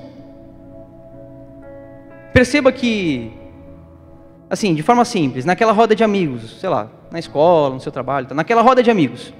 perceba 2.32 2.72
que, 2.72 3.32
assim, 4.54 4.74
de 4.74 4.82
forma 4.82 5.04
simples, 5.04 5.44
naquela 5.44 5.72
roda 5.72 5.94
de 5.94 6.02
amigos, 6.02 6.58
sei 6.60 6.70
lá, 6.70 6.88
na 7.10 7.18
escola, 7.18 7.74
no 7.74 7.80
seu 7.80 7.92
trabalho, 7.92 8.26
tá, 8.26 8.34
naquela 8.34 8.62
roda 8.62 8.82
de 8.82 8.90
amigos, 8.90 9.34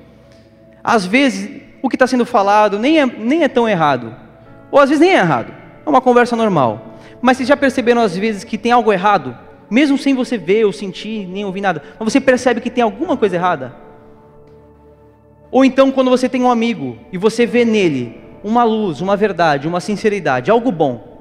às 0.83 1.07
vezes 1.07 1.63
o 1.81 1.89
que 1.89 1.97
está 1.97 2.07
sendo 2.07 2.27
falado 2.27 2.79
nem 2.79 3.01
é, 3.01 3.07
nem 3.07 3.43
é 3.43 3.49
tão 3.49 3.69
errado, 3.69 4.15
ou 4.71 4.79
às 4.79 4.91
vezes 4.91 5.01
nem 5.01 5.15
é 5.15 5.19
errado, 5.19 5.53
é 5.85 5.89
uma 5.89 6.01
conversa 6.01 6.37
normal. 6.37 6.99
Mas 7.23 7.39
vocês 7.39 7.49
já 7.49 7.57
perceberam 7.57 8.03
às 8.03 8.17
vezes 8.17 8.45
que 8.45 8.59
tem 8.59 8.73
algo 8.73 8.93
errado, 8.93 9.37
mesmo 9.71 9.97
sem 9.97 10.15
você 10.15 10.37
ver 10.37 10.65
ou 10.67 10.73
sentir, 10.73 11.27
nem 11.27 11.45
ouvir 11.45 11.61
nada, 11.61 11.83
mas 11.99 12.13
você 12.13 12.21
percebe 12.21 12.61
que 12.61 12.69
tem 12.69 12.85
alguma 12.85 13.17
coisa 13.17 13.37
errada? 13.37 13.75
Ou 15.51 15.65
então 15.65 15.91
quando 15.93 16.11
você 16.11 16.29
tem 16.29 16.43
um 16.43 16.51
amigo 16.51 16.99
e 17.13 17.17
você 17.17 17.47
vê 17.47 17.65
nele 17.65 18.21
uma 18.43 18.65
luz, 18.65 19.01
uma 19.01 19.17
verdade, 19.17 19.69
uma 19.69 19.81
sinceridade, 19.81 20.51
algo 20.51 20.71
bom. 20.73 21.14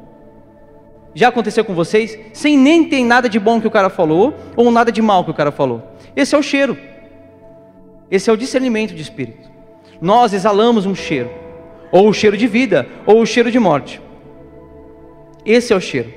Já 1.16 1.28
aconteceu 1.28 1.64
com 1.64 1.74
vocês? 1.74 2.18
Sem 2.34 2.58
nem 2.58 2.84
ter 2.86 3.04
nada 3.04 3.30
de 3.30 3.40
bom 3.40 3.62
que 3.62 3.68
o 3.68 3.72
cara 3.72 3.90
falou 3.90 4.34
ou 4.56 4.72
nada 4.72 4.92
de 4.92 5.02
mal 5.02 5.24
que 5.24 5.32
o 5.32 5.34
cara 5.34 5.52
falou. 5.52 5.84
Esse 6.16 6.34
é 6.34 6.38
o 6.38 6.44
cheiro. 6.44 6.78
Esse 8.10 8.30
é 8.30 8.34
o 8.34 8.38
discernimento 8.38 8.94
de 8.94 9.02
espírito. 9.02 9.52
Nós 10.02 10.34
exalamos 10.34 10.86
um 10.86 10.94
cheiro, 10.94 11.32
ou 11.92 12.10
o 12.10 12.14
cheiro 12.14 12.36
de 12.36 12.48
vida, 12.48 12.88
ou 13.06 13.22
o 13.22 13.26
cheiro 13.26 13.50
de 13.52 13.60
morte. 13.60 14.02
Esse 15.46 15.72
é 15.72 15.76
o 15.76 15.82
cheiro. 15.82 16.14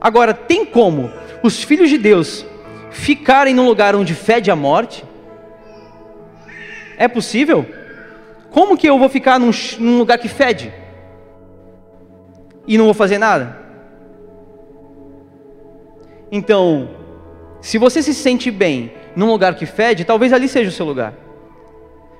Agora, 0.00 0.32
tem 0.32 0.64
como 0.64 1.10
os 1.42 1.62
filhos 1.62 1.90
de 1.90 1.98
Deus 1.98 2.46
ficarem 2.90 3.54
num 3.54 3.66
lugar 3.66 3.94
onde 3.94 4.14
fede 4.14 4.50
a 4.50 4.56
morte? 4.56 5.04
É 6.96 7.06
possível? 7.06 7.66
Como 8.50 8.76
que 8.76 8.88
eu 8.88 8.98
vou 8.98 9.08
ficar 9.08 9.38
num, 9.38 9.50
num 9.78 9.98
lugar 9.98 10.18
que 10.18 10.28
fede? 10.28 10.72
E 12.66 12.78
não 12.78 12.86
vou 12.86 12.94
fazer 12.94 13.18
nada? 13.18 13.65
Então, 16.36 16.90
se 17.62 17.78
você 17.78 18.02
se 18.02 18.12
sente 18.12 18.50
bem 18.50 18.92
num 19.16 19.30
lugar 19.30 19.54
que 19.54 19.64
fede, 19.64 20.04
talvez 20.04 20.34
ali 20.34 20.48
seja 20.48 20.68
o 20.68 20.72
seu 20.72 20.84
lugar. 20.84 21.14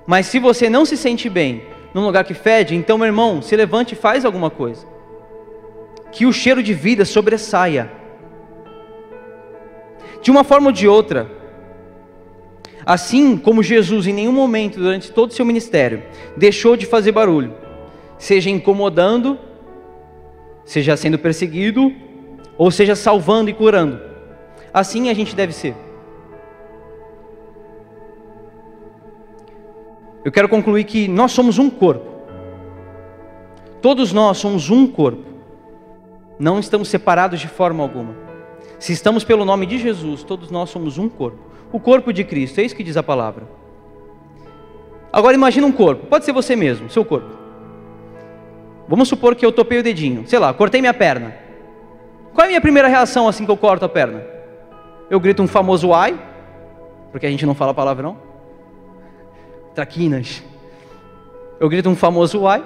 Mas 0.07 0.25
se 0.27 0.39
você 0.39 0.71
não 0.71 0.87
se 0.87 0.97
sente 0.97 1.29
bem 1.29 1.65
num 1.93 2.07
lugar 2.07 2.25
que 2.25 2.33
fede, 2.33 2.75
então, 2.75 2.97
meu 2.97 3.07
irmão, 3.07 3.43
se 3.43 3.55
levante 3.55 3.93
e 3.93 3.97
faz 3.97 4.25
alguma 4.25 4.49
coisa. 4.49 4.87
Que 6.11 6.25
o 6.25 6.33
cheiro 6.33 6.63
de 6.63 6.73
vida 6.73 7.05
sobressaia. 7.05 7.93
De 10.23 10.31
uma 10.31 10.43
forma 10.43 10.69
ou 10.69 10.73
de 10.73 10.89
outra, 10.89 11.31
Assim 12.87 13.37
como 13.37 13.65
Jesus, 13.65 14.07
em 14.07 14.13
nenhum 14.13 14.31
momento 14.31 14.79
durante 14.79 15.11
todo 15.11 15.31
o 15.31 15.35
seu 15.35 15.45
ministério, 15.45 16.05
deixou 16.37 16.77
de 16.77 16.87
fazer 16.87 17.11
barulho, 17.11 17.53
seja 18.17 18.49
incomodando, 18.49 19.37
seja 20.65 20.97
sendo 20.97 21.19
perseguido, 21.19 21.93
ou 22.57 22.71
seja 22.71 22.95
salvando 22.95 23.51
e 23.51 23.55
curando. 23.55 24.01
Assim 24.73 25.09
a 25.09 25.15
gente 25.15 25.35
deve 25.35 25.53
ser. 25.53 25.75
Eu 30.25 30.33
quero 30.33 30.49
concluir 30.49 30.85
que 30.85 31.07
nós 31.07 31.33
somos 31.33 31.59
um 31.59 31.71
corpo. 31.71 32.17
Todos 33.81 34.13
nós 34.13 34.39
somos 34.39 34.71
um 34.71 34.87
corpo. 34.87 35.25
Não 36.39 36.59
estamos 36.59 36.89
separados 36.89 37.41
de 37.41 37.49
forma 37.49 37.83
alguma. 37.83 38.15
Se 38.79 38.93
estamos 38.93 39.25
pelo 39.25 39.45
nome 39.45 39.67
de 39.67 39.79
Jesus, 39.79 40.23
todos 40.23 40.51
nós 40.51 40.69
somos 40.71 40.99
um 40.99 41.09
corpo 41.09 41.47
o 41.73 41.81
corpo 41.81 42.13
de 42.13 42.25
Cristo. 42.25 42.61
É 42.61 42.65
isso 42.65 42.75
que 42.75 42.83
diz 42.83 42.97
a 42.97 43.03
palavra. 43.03 43.45
Agora 45.13 45.35
imagina 45.35 45.67
um 45.67 45.73
corpo, 45.73 46.07
pode 46.07 46.25
ser 46.25 46.33
você 46.33 46.55
mesmo, 46.55 46.91
seu 46.91 47.05
corpo. 47.05 47.29
Vamos 48.89 49.09
supor 49.09 49.35
que 49.35 49.45
eu 49.45 49.53
topei 49.53 49.79
o 49.79 49.83
dedinho, 49.83 50.25
sei 50.27 50.39
lá, 50.39 50.53
cortei 50.53 50.81
minha 50.81 50.95
perna. 50.95 51.35
Qual 52.37 52.45
é 52.45 52.45
a 52.45 52.49
minha 52.49 52.61
primeira 52.61 52.87
reação 52.87 53.27
assim 53.27 53.45
que 53.45 53.51
eu 53.51 53.57
corto 53.57 53.85
a 53.85 53.89
perna? 53.89 54.23
Eu 55.11 55.19
grito 55.19 55.43
um 55.43 55.49
famoso 55.49 55.93
ai, 55.93 56.17
porque 57.11 57.27
a 57.27 57.31
gente 57.31 57.45
não 57.45 57.55
fala 57.55 57.75
palavrão. 57.75 58.17
Traquinas. 59.75 60.45
Eu 61.59 61.69
grito 61.69 61.89
um 61.89 61.97
famoso 61.97 62.47
ai 62.47 62.65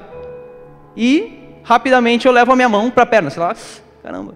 e 0.94 1.56
rapidamente 1.62 2.26
eu 2.26 2.32
levo 2.32 2.52
a 2.52 2.56
minha 2.56 2.68
mão 2.68 2.90
para 2.90 3.04
a 3.04 3.06
perna, 3.06 3.30
sei 3.30 3.42
lá, 3.42 3.56
caramba. 4.02 4.34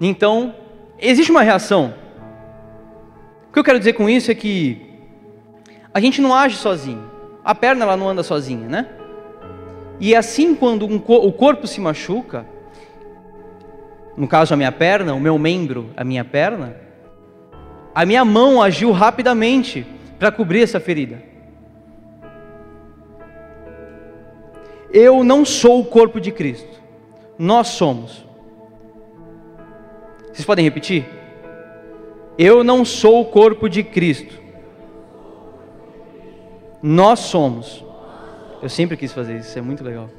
Então, 0.00 0.54
existe 0.98 1.32
uma 1.32 1.42
reação 1.42 1.94
o 3.50 3.52
que 3.52 3.58
eu 3.58 3.64
quero 3.64 3.80
dizer 3.80 3.94
com 3.94 4.08
isso 4.08 4.30
é 4.30 4.34
que 4.34 4.80
a 5.92 5.98
gente 5.98 6.20
não 6.20 6.32
age 6.32 6.54
sozinho. 6.54 7.10
A 7.44 7.52
perna 7.52 7.84
ela 7.84 7.96
não 7.96 8.08
anda 8.08 8.22
sozinha, 8.22 8.68
né? 8.68 8.86
E 9.98 10.14
assim 10.14 10.54
quando 10.54 10.86
um, 10.86 11.02
o 11.04 11.32
corpo 11.32 11.66
se 11.66 11.80
machuca, 11.80 12.46
no 14.20 14.28
caso 14.28 14.52
a 14.52 14.56
minha 14.56 14.70
perna, 14.70 15.14
o 15.14 15.18
meu 15.18 15.38
membro, 15.38 15.88
a 15.96 16.04
minha 16.04 16.22
perna, 16.22 16.76
a 17.94 18.04
minha 18.04 18.22
mão 18.22 18.60
agiu 18.60 18.92
rapidamente 18.92 19.86
para 20.18 20.30
cobrir 20.30 20.60
essa 20.60 20.78
ferida. 20.78 21.22
Eu 24.92 25.24
não 25.24 25.42
sou 25.42 25.80
o 25.80 25.86
corpo 25.86 26.20
de 26.20 26.30
Cristo. 26.30 26.82
Nós 27.38 27.68
somos. 27.68 28.22
Vocês 30.26 30.44
podem 30.44 30.66
repetir? 30.66 31.06
Eu 32.36 32.62
não 32.62 32.84
sou 32.84 33.22
o 33.22 33.24
corpo 33.24 33.70
de 33.70 33.82
Cristo. 33.82 34.38
Nós 36.82 37.20
somos. 37.20 37.82
Eu 38.62 38.68
sempre 38.68 38.98
quis 38.98 39.14
fazer 39.14 39.38
isso, 39.38 39.48
isso 39.48 39.58
é 39.58 39.62
muito 39.62 39.82
legal. 39.82 40.10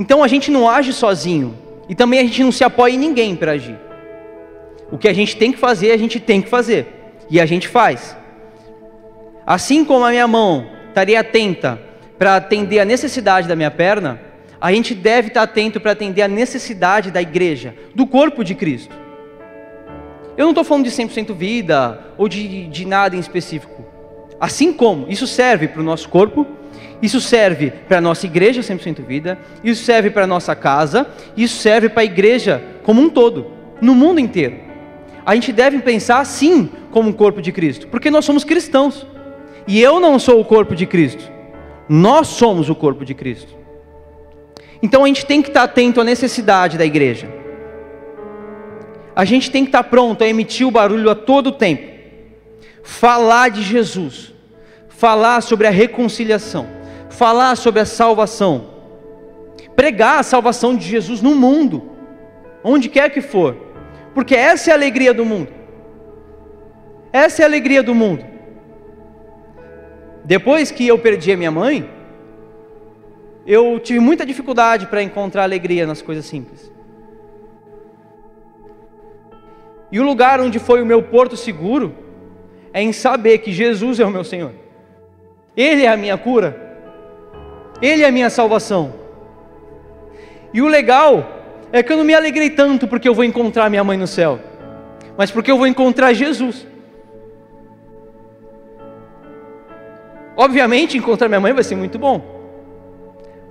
Então 0.00 0.24
a 0.24 0.28
gente 0.28 0.50
não 0.50 0.66
age 0.66 0.94
sozinho. 0.94 1.54
E 1.86 1.94
também 1.94 2.20
a 2.20 2.22
gente 2.22 2.42
não 2.42 2.50
se 2.50 2.64
apoia 2.64 2.94
em 2.94 2.98
ninguém 2.98 3.36
para 3.36 3.52
agir. 3.52 3.78
O 4.90 4.96
que 4.96 5.06
a 5.06 5.12
gente 5.12 5.36
tem 5.36 5.52
que 5.52 5.58
fazer, 5.58 5.92
a 5.92 5.96
gente 5.98 6.18
tem 6.18 6.40
que 6.40 6.48
fazer. 6.48 6.86
E 7.28 7.38
a 7.38 7.44
gente 7.44 7.68
faz. 7.68 8.16
Assim 9.46 9.84
como 9.84 10.06
a 10.06 10.10
minha 10.10 10.26
mão 10.26 10.70
estaria 10.88 11.20
atenta 11.20 11.78
para 12.18 12.36
atender 12.36 12.78
a 12.80 12.84
necessidade 12.86 13.46
da 13.46 13.54
minha 13.54 13.70
perna, 13.70 14.18
a 14.58 14.72
gente 14.72 14.94
deve 14.94 15.28
estar 15.28 15.42
atento 15.42 15.78
para 15.78 15.92
atender 15.92 16.22
a 16.22 16.28
necessidade 16.28 17.10
da 17.10 17.20
igreja, 17.20 17.74
do 17.94 18.06
corpo 18.06 18.42
de 18.42 18.54
Cristo. 18.54 18.94
Eu 20.34 20.44
não 20.44 20.52
estou 20.52 20.64
falando 20.64 20.84
de 20.84 20.90
100% 20.90 21.34
vida 21.34 22.00
ou 22.16 22.26
de, 22.26 22.68
de 22.68 22.86
nada 22.86 23.14
em 23.14 23.20
específico. 23.20 23.84
Assim 24.40 24.72
como 24.72 25.10
isso 25.10 25.26
serve 25.26 25.68
para 25.68 25.82
o 25.82 25.84
nosso 25.84 26.08
corpo, 26.08 26.46
isso 27.02 27.20
serve 27.20 27.70
para 27.70 27.98
a 27.98 28.00
nossa 28.00 28.26
igreja 28.26 28.60
100% 28.60 29.04
vida, 29.04 29.38
isso 29.64 29.84
serve 29.84 30.10
para 30.10 30.24
a 30.24 30.26
nossa 30.26 30.54
casa, 30.54 31.06
isso 31.36 31.56
serve 31.56 31.88
para 31.88 32.02
a 32.02 32.04
igreja 32.04 32.62
como 32.82 33.00
um 33.00 33.08
todo, 33.08 33.46
no 33.80 33.94
mundo 33.94 34.20
inteiro. 34.20 34.56
A 35.24 35.34
gente 35.34 35.52
deve 35.52 35.78
pensar 35.80 36.18
assim 36.18 36.68
como 36.90 37.08
um 37.08 37.12
corpo 37.12 37.40
de 37.40 37.52
Cristo, 37.52 37.86
porque 37.88 38.10
nós 38.10 38.24
somos 38.24 38.44
cristãos. 38.44 39.06
E 39.66 39.80
eu 39.80 40.00
não 40.00 40.18
sou 40.18 40.40
o 40.40 40.44
corpo 40.44 40.74
de 40.74 40.86
Cristo. 40.86 41.30
Nós 41.88 42.28
somos 42.28 42.68
o 42.68 42.74
corpo 42.74 43.04
de 43.04 43.14
Cristo. 43.14 43.54
Então 44.82 45.04
a 45.04 45.08
gente 45.08 45.26
tem 45.26 45.42
que 45.42 45.48
estar 45.48 45.64
atento 45.64 46.00
à 46.00 46.04
necessidade 46.04 46.78
da 46.78 46.84
igreja. 46.84 47.28
A 49.14 49.24
gente 49.24 49.50
tem 49.50 49.64
que 49.64 49.68
estar 49.68 49.84
pronto 49.84 50.24
a 50.24 50.28
emitir 50.28 50.66
o 50.66 50.70
barulho 50.70 51.10
a 51.10 51.14
todo 51.14 51.52
tempo. 51.52 51.90
Falar 52.82 53.50
de 53.50 53.62
Jesus. 53.62 54.32
Falar 54.88 55.42
sobre 55.42 55.66
a 55.66 55.70
reconciliação. 55.70 56.79
Falar 57.10 57.56
sobre 57.56 57.80
a 57.80 57.84
salvação. 57.84 58.70
Pregar 59.76 60.20
a 60.20 60.22
salvação 60.22 60.74
de 60.74 60.86
Jesus 60.86 61.20
no 61.20 61.34
mundo. 61.34 61.90
Onde 62.64 62.88
quer 62.88 63.10
que 63.10 63.20
for. 63.20 63.56
Porque 64.14 64.34
essa 64.34 64.70
é 64.70 64.72
a 64.72 64.76
alegria 64.76 65.12
do 65.12 65.24
mundo. 65.24 65.48
Essa 67.12 67.42
é 67.42 67.44
a 67.44 67.48
alegria 67.48 67.82
do 67.82 67.94
mundo. 67.94 68.24
Depois 70.24 70.70
que 70.70 70.86
eu 70.86 70.98
perdi 70.98 71.32
a 71.32 71.36
minha 71.36 71.50
mãe, 71.50 71.88
eu 73.46 73.80
tive 73.80 73.98
muita 73.98 74.24
dificuldade 74.24 74.86
para 74.86 75.02
encontrar 75.02 75.42
alegria 75.42 75.86
nas 75.86 76.00
coisas 76.00 76.24
simples. 76.24 76.70
E 79.90 79.98
o 79.98 80.04
lugar 80.04 80.40
onde 80.40 80.58
foi 80.58 80.80
o 80.80 80.86
meu 80.86 81.02
porto 81.02 81.36
seguro 81.36 81.94
é 82.72 82.80
em 82.80 82.92
saber 82.92 83.38
que 83.38 83.52
Jesus 83.52 83.98
é 83.98 84.06
o 84.06 84.10
meu 84.10 84.22
Senhor. 84.22 84.52
Ele 85.56 85.82
é 85.82 85.88
a 85.88 85.96
minha 85.96 86.16
cura. 86.16 86.69
Ele 87.80 88.02
é 88.02 88.08
a 88.08 88.12
minha 88.12 88.30
salvação. 88.30 88.94
E 90.52 90.60
o 90.60 90.68
legal 90.68 91.40
é 91.72 91.82
que 91.82 91.92
eu 91.92 91.96
não 91.96 92.04
me 92.04 92.14
alegrei 92.14 92.50
tanto 92.50 92.88
porque 92.88 93.08
eu 93.08 93.14
vou 93.14 93.24
encontrar 93.24 93.70
minha 93.70 93.84
mãe 93.84 93.96
no 93.96 94.06
céu, 94.06 94.40
mas 95.16 95.30
porque 95.30 95.50
eu 95.50 95.56
vou 95.56 95.66
encontrar 95.66 96.12
Jesus. 96.12 96.66
Obviamente, 100.36 100.96
encontrar 100.96 101.28
minha 101.28 101.40
mãe 101.40 101.52
vai 101.52 101.62
ser 101.62 101.76
muito 101.76 101.98
bom. 101.98 102.40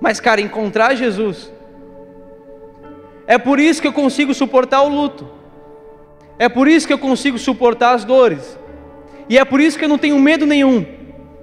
Mas, 0.00 0.18
cara, 0.18 0.40
encontrar 0.40 0.94
Jesus. 0.94 1.52
É 3.26 3.38
por 3.38 3.60
isso 3.60 3.80
que 3.80 3.86
eu 3.86 3.92
consigo 3.92 4.34
suportar 4.34 4.82
o 4.82 4.88
luto. 4.88 5.28
É 6.38 6.48
por 6.48 6.66
isso 6.66 6.86
que 6.86 6.92
eu 6.92 6.98
consigo 6.98 7.38
suportar 7.38 7.94
as 7.94 8.04
dores. 8.04 8.58
E 9.28 9.38
é 9.38 9.44
por 9.44 9.60
isso 9.60 9.78
que 9.78 9.84
eu 9.84 9.88
não 9.88 9.98
tenho 9.98 10.18
medo 10.18 10.46
nenhum 10.46 10.84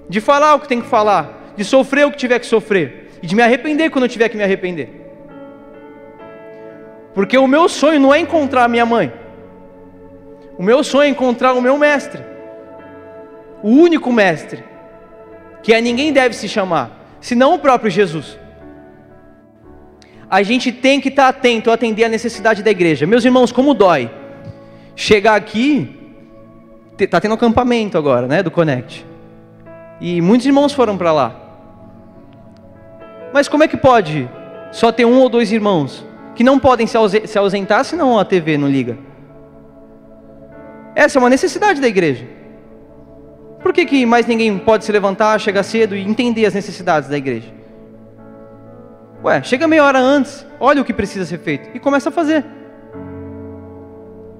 de 0.08 0.20
falar 0.20 0.54
o 0.54 0.60
que 0.60 0.68
tem 0.68 0.80
que 0.80 0.86
falar, 0.86 1.37
de 1.58 1.64
sofrer 1.64 2.06
o 2.06 2.10
que 2.12 2.16
tiver 2.16 2.38
que 2.38 2.46
sofrer 2.46 3.10
e 3.20 3.26
de 3.26 3.34
me 3.34 3.42
arrepender 3.42 3.90
quando 3.90 4.04
eu 4.04 4.08
tiver 4.08 4.28
que 4.28 4.36
me 4.36 4.44
arrepender. 4.44 4.88
Porque 7.12 7.36
o 7.36 7.48
meu 7.48 7.68
sonho 7.68 7.98
não 7.98 8.14
é 8.14 8.20
encontrar 8.20 8.62
a 8.62 8.68
minha 8.68 8.86
mãe. 8.86 9.12
O 10.56 10.62
meu 10.62 10.84
sonho 10.84 11.02
é 11.02 11.08
encontrar 11.08 11.52
o 11.54 11.60
meu 11.60 11.76
mestre. 11.76 12.22
O 13.60 13.70
único 13.70 14.12
mestre, 14.12 14.62
que 15.60 15.74
a 15.74 15.80
ninguém 15.80 16.12
deve 16.12 16.32
se 16.36 16.48
chamar, 16.48 17.16
senão 17.20 17.54
o 17.54 17.58
próprio 17.58 17.90
Jesus. 17.90 18.38
A 20.30 20.40
gente 20.44 20.70
tem 20.70 21.00
que 21.00 21.08
estar 21.08 21.26
atento 21.26 21.72
atender 21.72 22.04
a 22.04 22.08
necessidade 22.08 22.62
da 22.62 22.70
igreja. 22.70 23.04
Meus 23.04 23.24
irmãos, 23.24 23.50
como 23.50 23.74
dói 23.74 24.08
chegar 24.94 25.34
aqui, 25.34 25.92
está 26.96 27.20
tendo 27.20 27.34
acampamento 27.34 27.98
agora, 27.98 28.28
né, 28.28 28.44
do 28.44 28.50
Connect. 28.50 29.04
E 30.00 30.20
muitos 30.20 30.46
irmãos 30.46 30.72
foram 30.72 30.96
para 30.96 31.10
lá. 31.10 31.47
Mas 33.32 33.48
como 33.48 33.64
é 33.64 33.68
que 33.68 33.76
pode 33.76 34.28
só 34.72 34.90
ter 34.90 35.04
um 35.04 35.20
ou 35.20 35.28
dois 35.28 35.52
irmãos 35.52 36.04
que 36.34 36.44
não 36.44 36.58
podem 36.58 36.86
se 36.86 37.38
ausentar 37.38 37.84
senão 37.84 38.18
a 38.18 38.24
TV 38.24 38.56
não 38.56 38.68
liga? 38.68 38.96
Essa 40.94 41.18
é 41.18 41.20
uma 41.20 41.30
necessidade 41.30 41.80
da 41.80 41.88
igreja. 41.88 42.26
Por 43.62 43.72
que, 43.72 43.84
que 43.84 44.06
mais 44.06 44.26
ninguém 44.26 44.56
pode 44.58 44.84
se 44.84 44.92
levantar, 44.92 45.38
chegar 45.40 45.62
cedo 45.62 45.94
e 45.94 46.02
entender 46.02 46.46
as 46.46 46.54
necessidades 46.54 47.08
da 47.08 47.16
igreja? 47.16 47.52
Ué, 49.22 49.42
chega 49.42 49.66
meia 49.66 49.84
hora 49.84 49.98
antes, 49.98 50.46
olha 50.60 50.80
o 50.80 50.84
que 50.84 50.92
precisa 50.92 51.24
ser 51.24 51.38
feito 51.38 51.70
e 51.74 51.80
começa 51.80 52.08
a 52.08 52.12
fazer. 52.12 52.44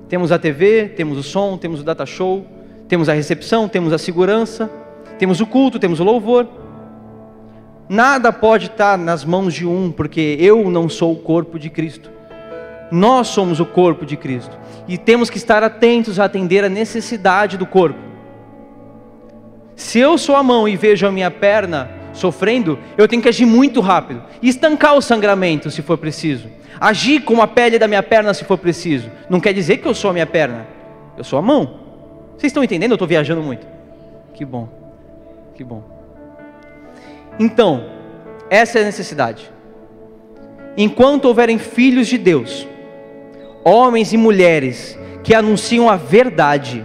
Temos 0.09 0.33
a 0.33 0.39
TV, 0.39 0.89
temos 0.97 1.19
o 1.19 1.23
som, 1.23 1.59
temos 1.59 1.81
o 1.81 1.85
data 1.85 2.07
show, 2.07 2.47
temos 2.89 3.09
a 3.09 3.13
recepção, 3.13 3.69
temos 3.69 3.93
a 3.93 3.99
segurança, 3.99 4.71
temos 5.19 5.41
o 5.41 5.47
culto, 5.47 5.79
temos 5.79 6.01
o 6.01 6.05
louvor. 6.05 6.49
Nada 7.89 8.31
pode 8.33 8.67
estar 8.67 8.99
nas 8.99 9.25
mãos 9.25 9.55
de 9.55 9.67
um, 9.67 9.91
porque 9.91 10.37
eu 10.39 10.71
não 10.71 10.89
sou 10.89 11.13
o 11.13 11.17
corpo 11.17 11.59
de 11.59 11.71
Cristo. 11.71 12.11
Nós 12.91 13.29
somos 13.29 13.61
o 13.61 13.67
corpo 13.67 14.05
de 14.05 14.17
Cristo 14.17 14.59
e 14.87 14.99
temos 14.99 15.31
que 15.31 15.39
estar 15.39 15.63
atentos 15.63 16.21
a 16.21 16.25
atender 16.25 16.65
a 16.65 16.69
necessidade 16.69 17.57
do 17.57 17.67
corpo. 17.67 17.99
Se 19.75 19.99
eu 19.99 20.19
sou 20.19 20.37
a 20.37 20.43
mão 20.43 20.69
e 20.69 20.77
vejo 20.77 21.07
a 21.07 21.13
minha 21.13 21.31
perna 21.31 21.91
sofrendo, 22.13 22.79
eu 22.97 23.09
tenho 23.09 23.23
que 23.23 23.29
agir 23.29 23.47
muito 23.47 23.81
rápido 23.81 24.23
e 24.43 24.49
estancar 24.49 24.95
o 24.95 25.01
sangramento 25.01 25.71
se 25.71 25.83
for 25.83 25.97
preciso. 25.97 26.49
Agir 26.81 27.21
com 27.23 27.41
a 27.41 27.47
pele 27.47 27.79
da 27.79 27.89
minha 27.89 28.03
perna 28.03 28.35
se 28.35 28.45
for 28.45 28.59
preciso. 28.59 29.11
Não 29.31 29.41
quer 29.41 29.53
dizer 29.53 29.79
que 29.79 29.89
eu 29.89 29.95
sou 29.95 30.11
a 30.11 30.13
minha 30.13 30.27
perna, 30.27 30.67
eu 31.17 31.25
sou 31.25 31.39
a 31.39 31.43
mão. 31.43 31.81
Vocês 32.37 32.51
estão 32.51 32.63
entendendo? 32.63 32.93
Eu 32.93 32.97
estou 32.97 33.09
viajando 33.09 33.43
muito. 33.43 33.67
Que 34.35 34.45
bom, 34.45 34.69
que 35.55 35.65
bom. 35.65 35.98
Então, 37.39 37.85
essa 38.51 38.79
é 38.79 38.83
a 38.83 38.85
necessidade. 38.85 39.51
Enquanto 40.77 41.27
houverem 41.27 41.59
filhos 41.59 42.07
de 42.07 42.19
Deus, 42.19 42.67
homens 43.65 44.13
e 44.13 44.17
mulheres 44.17 44.99
que 45.23 45.35
anunciam 45.35 45.91
a 45.91 45.97
verdade, 45.97 46.85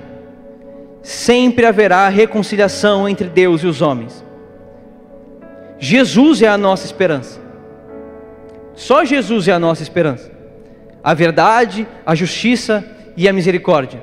sempre 1.02 1.66
haverá 1.66 2.08
reconciliação 2.10 3.08
entre 3.08 3.28
Deus 3.28 3.62
e 3.62 3.68
os 3.68 3.82
homens. 3.82 4.24
Jesus 5.78 6.42
é 6.42 6.48
a 6.48 6.58
nossa 6.58 6.86
esperança. 6.86 7.42
Só 8.74 9.04
Jesus 9.06 9.48
é 9.48 9.52
a 9.52 9.60
nossa 9.60 9.84
esperança. 9.84 10.32
A 11.04 11.14
verdade, 11.14 11.88
a 12.06 12.16
justiça 12.16 12.84
e 13.18 13.28
a 13.28 13.34
misericórdia. 13.34 14.02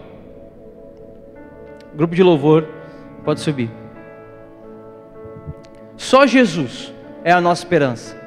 Grupo 1.95 2.15
de 2.15 2.23
louvor, 2.23 2.69
pode 3.25 3.41
subir. 3.41 3.80
Só 6.01 6.27
Jesus 6.27 6.95
é 7.23 7.31
a 7.31 7.43
nossa 7.43 7.61
esperança. 7.61 8.19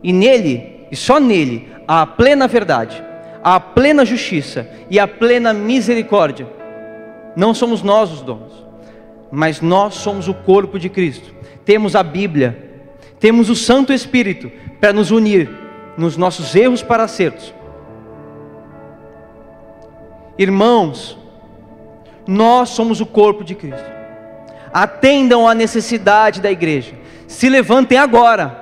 E 0.00 0.12
nele, 0.12 0.86
e 0.92 0.94
só 0.94 1.18
nele, 1.18 1.68
há 1.88 2.02
a 2.02 2.06
plena 2.06 2.46
verdade, 2.46 3.02
há 3.42 3.56
a 3.56 3.60
plena 3.60 4.04
justiça 4.04 4.70
e 4.88 4.96
a 4.96 5.08
plena 5.08 5.52
misericórdia. 5.52 6.46
Não 7.34 7.52
somos 7.52 7.82
nós 7.82 8.12
os 8.12 8.22
donos, 8.22 8.64
mas 9.28 9.60
nós 9.60 9.94
somos 9.94 10.28
o 10.28 10.34
corpo 10.34 10.78
de 10.78 10.88
Cristo. 10.88 11.34
Temos 11.64 11.96
a 11.96 12.02
Bíblia, 12.04 12.56
temos 13.18 13.50
o 13.50 13.56
Santo 13.56 13.92
Espírito 13.92 14.48
para 14.80 14.92
nos 14.92 15.10
unir 15.10 15.50
nos 15.96 16.16
nossos 16.16 16.54
erros 16.54 16.80
para 16.80 17.02
acertos. 17.02 17.52
Irmãos, 20.38 21.18
nós 22.24 22.68
somos 22.68 23.00
o 23.00 23.06
corpo 23.06 23.42
de 23.42 23.56
Cristo. 23.56 23.97
Atendam 24.72 25.48
à 25.48 25.54
necessidade 25.54 26.40
da 26.40 26.50
igreja. 26.50 26.94
Se 27.26 27.48
levantem 27.48 27.98
agora. 27.98 28.58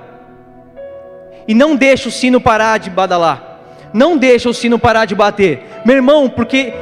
E 1.47 1.53
não 1.53 1.75
deixe 1.75 2.07
o 2.07 2.11
sino 2.11 2.41
parar 2.41 2.77
de 2.77 2.89
badalar. 2.89 3.59
Não 3.93 4.17
deixe 4.17 4.47
o 4.47 4.53
sino 4.53 4.77
parar 4.77 5.05
de 5.05 5.15
bater. 5.15 5.63
Meu 5.85 5.95
irmão, 5.95 6.29
porque 6.29 6.73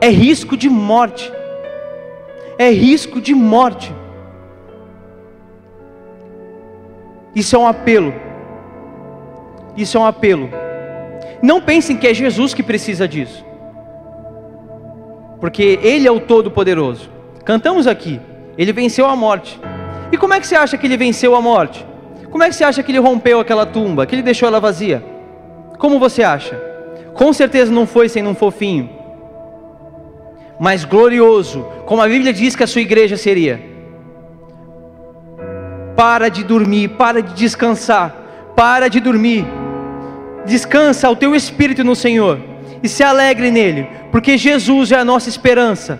é 0.00 0.08
risco 0.08 0.56
de 0.56 0.68
morte. 0.68 1.32
É 2.58 2.70
risco 2.70 3.20
de 3.20 3.34
morte. 3.34 3.94
Isso 7.34 7.56
é 7.56 7.58
um 7.58 7.66
apelo. 7.66 8.14
Isso 9.76 9.96
é 9.96 10.00
um 10.00 10.06
apelo. 10.06 10.50
Não 11.42 11.60
pensem 11.60 11.96
que 11.96 12.06
é 12.06 12.14
Jesus 12.14 12.52
que 12.52 12.62
precisa 12.62 13.08
disso 13.08 13.52
porque 15.42 15.80
Ele 15.82 16.06
é 16.06 16.10
o 16.12 16.20
Todo-Poderoso. 16.20 17.10
Cantamos 17.44 17.88
aqui, 17.88 18.20
Ele 18.56 18.72
venceu 18.72 19.06
a 19.06 19.16
morte. 19.16 19.60
E 20.10 20.16
como 20.16 20.34
é 20.34 20.40
que 20.40 20.46
você 20.46 20.54
acha 20.54 20.76
que 20.76 20.86
Ele 20.86 20.96
venceu 20.96 21.34
a 21.34 21.40
morte? 21.40 21.86
Como 22.30 22.42
é 22.42 22.48
que 22.48 22.54
você 22.54 22.64
acha 22.64 22.82
que 22.82 22.90
Ele 22.90 22.98
rompeu 22.98 23.40
aquela 23.40 23.66
tumba, 23.66 24.06
que 24.06 24.14
Ele 24.14 24.22
deixou 24.22 24.48
ela 24.48 24.60
vazia? 24.60 25.02
Como 25.78 25.98
você 25.98 26.22
acha? 26.22 26.60
Com 27.14 27.32
certeza 27.32 27.72
não 27.72 27.86
foi 27.86 28.08
sem 28.08 28.26
um 28.26 28.34
fofinho, 28.34 28.88
mas 30.58 30.84
glorioso, 30.84 31.66
como 31.86 32.00
a 32.00 32.06
Bíblia 32.06 32.32
diz 32.32 32.54
que 32.54 32.62
a 32.62 32.66
sua 32.66 32.80
igreja 32.80 33.16
seria. 33.16 33.60
Para 35.96 36.28
de 36.28 36.44
dormir, 36.44 36.88
para 36.90 37.20
de 37.20 37.34
descansar, 37.34 38.14
para 38.56 38.88
de 38.88 39.00
dormir. 39.00 39.44
Descansa 40.46 41.10
o 41.10 41.16
teu 41.16 41.34
espírito 41.34 41.84
no 41.84 41.94
Senhor 41.94 42.38
e 42.82 42.88
se 42.88 43.02
alegre 43.02 43.50
nele, 43.50 43.88
porque 44.10 44.38
Jesus 44.38 44.92
é 44.92 44.96
a 44.96 45.04
nossa 45.04 45.28
esperança. 45.28 45.98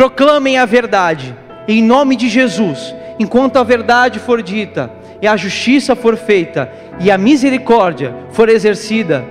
Proclamem 0.00 0.56
a 0.56 0.64
verdade, 0.64 1.36
em 1.68 1.82
nome 1.82 2.16
de 2.16 2.26
Jesus, 2.26 2.94
enquanto 3.18 3.58
a 3.58 3.62
verdade 3.62 4.18
for 4.18 4.42
dita, 4.42 4.90
e 5.20 5.26
a 5.26 5.36
justiça 5.36 5.94
for 5.94 6.16
feita, 6.16 6.72
e 7.00 7.10
a 7.10 7.18
misericórdia 7.18 8.14
for 8.30 8.48
exercida, 8.48 9.22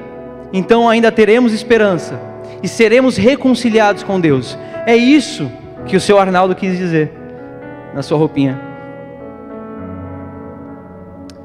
então 0.54 0.88
ainda 0.88 1.12
teremos 1.12 1.54
esperança 1.54 2.22
e 2.62 2.68
seremos 2.68 3.18
reconciliados 3.18 4.04
com 4.04 4.20
Deus. 4.20 4.56
É 4.86 4.96
isso 4.96 5.52
que 5.88 5.98
o 5.98 6.00
seu 6.00 6.20
Arnaldo 6.20 6.54
quis 6.54 6.78
dizer 6.78 7.12
na 7.96 8.04
sua 8.04 8.20
roupinha. 8.20 8.62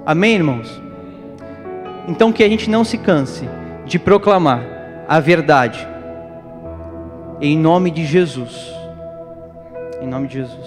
Amém, 0.04 0.34
irmãos? 0.34 0.82
Então 2.06 2.30
que 2.30 2.44
a 2.44 2.48
gente 2.50 2.68
não 2.68 2.84
se 2.84 2.98
canse 2.98 3.48
de 3.86 3.98
proclamar 3.98 4.62
a 5.08 5.18
verdade. 5.18 5.88
Em 7.40 7.56
nome 7.56 7.90
de 7.90 8.04
Jesus. 8.04 8.83
Em 10.00 10.06
nome 10.06 10.28
de 10.28 10.34
Jesus. 10.34 10.60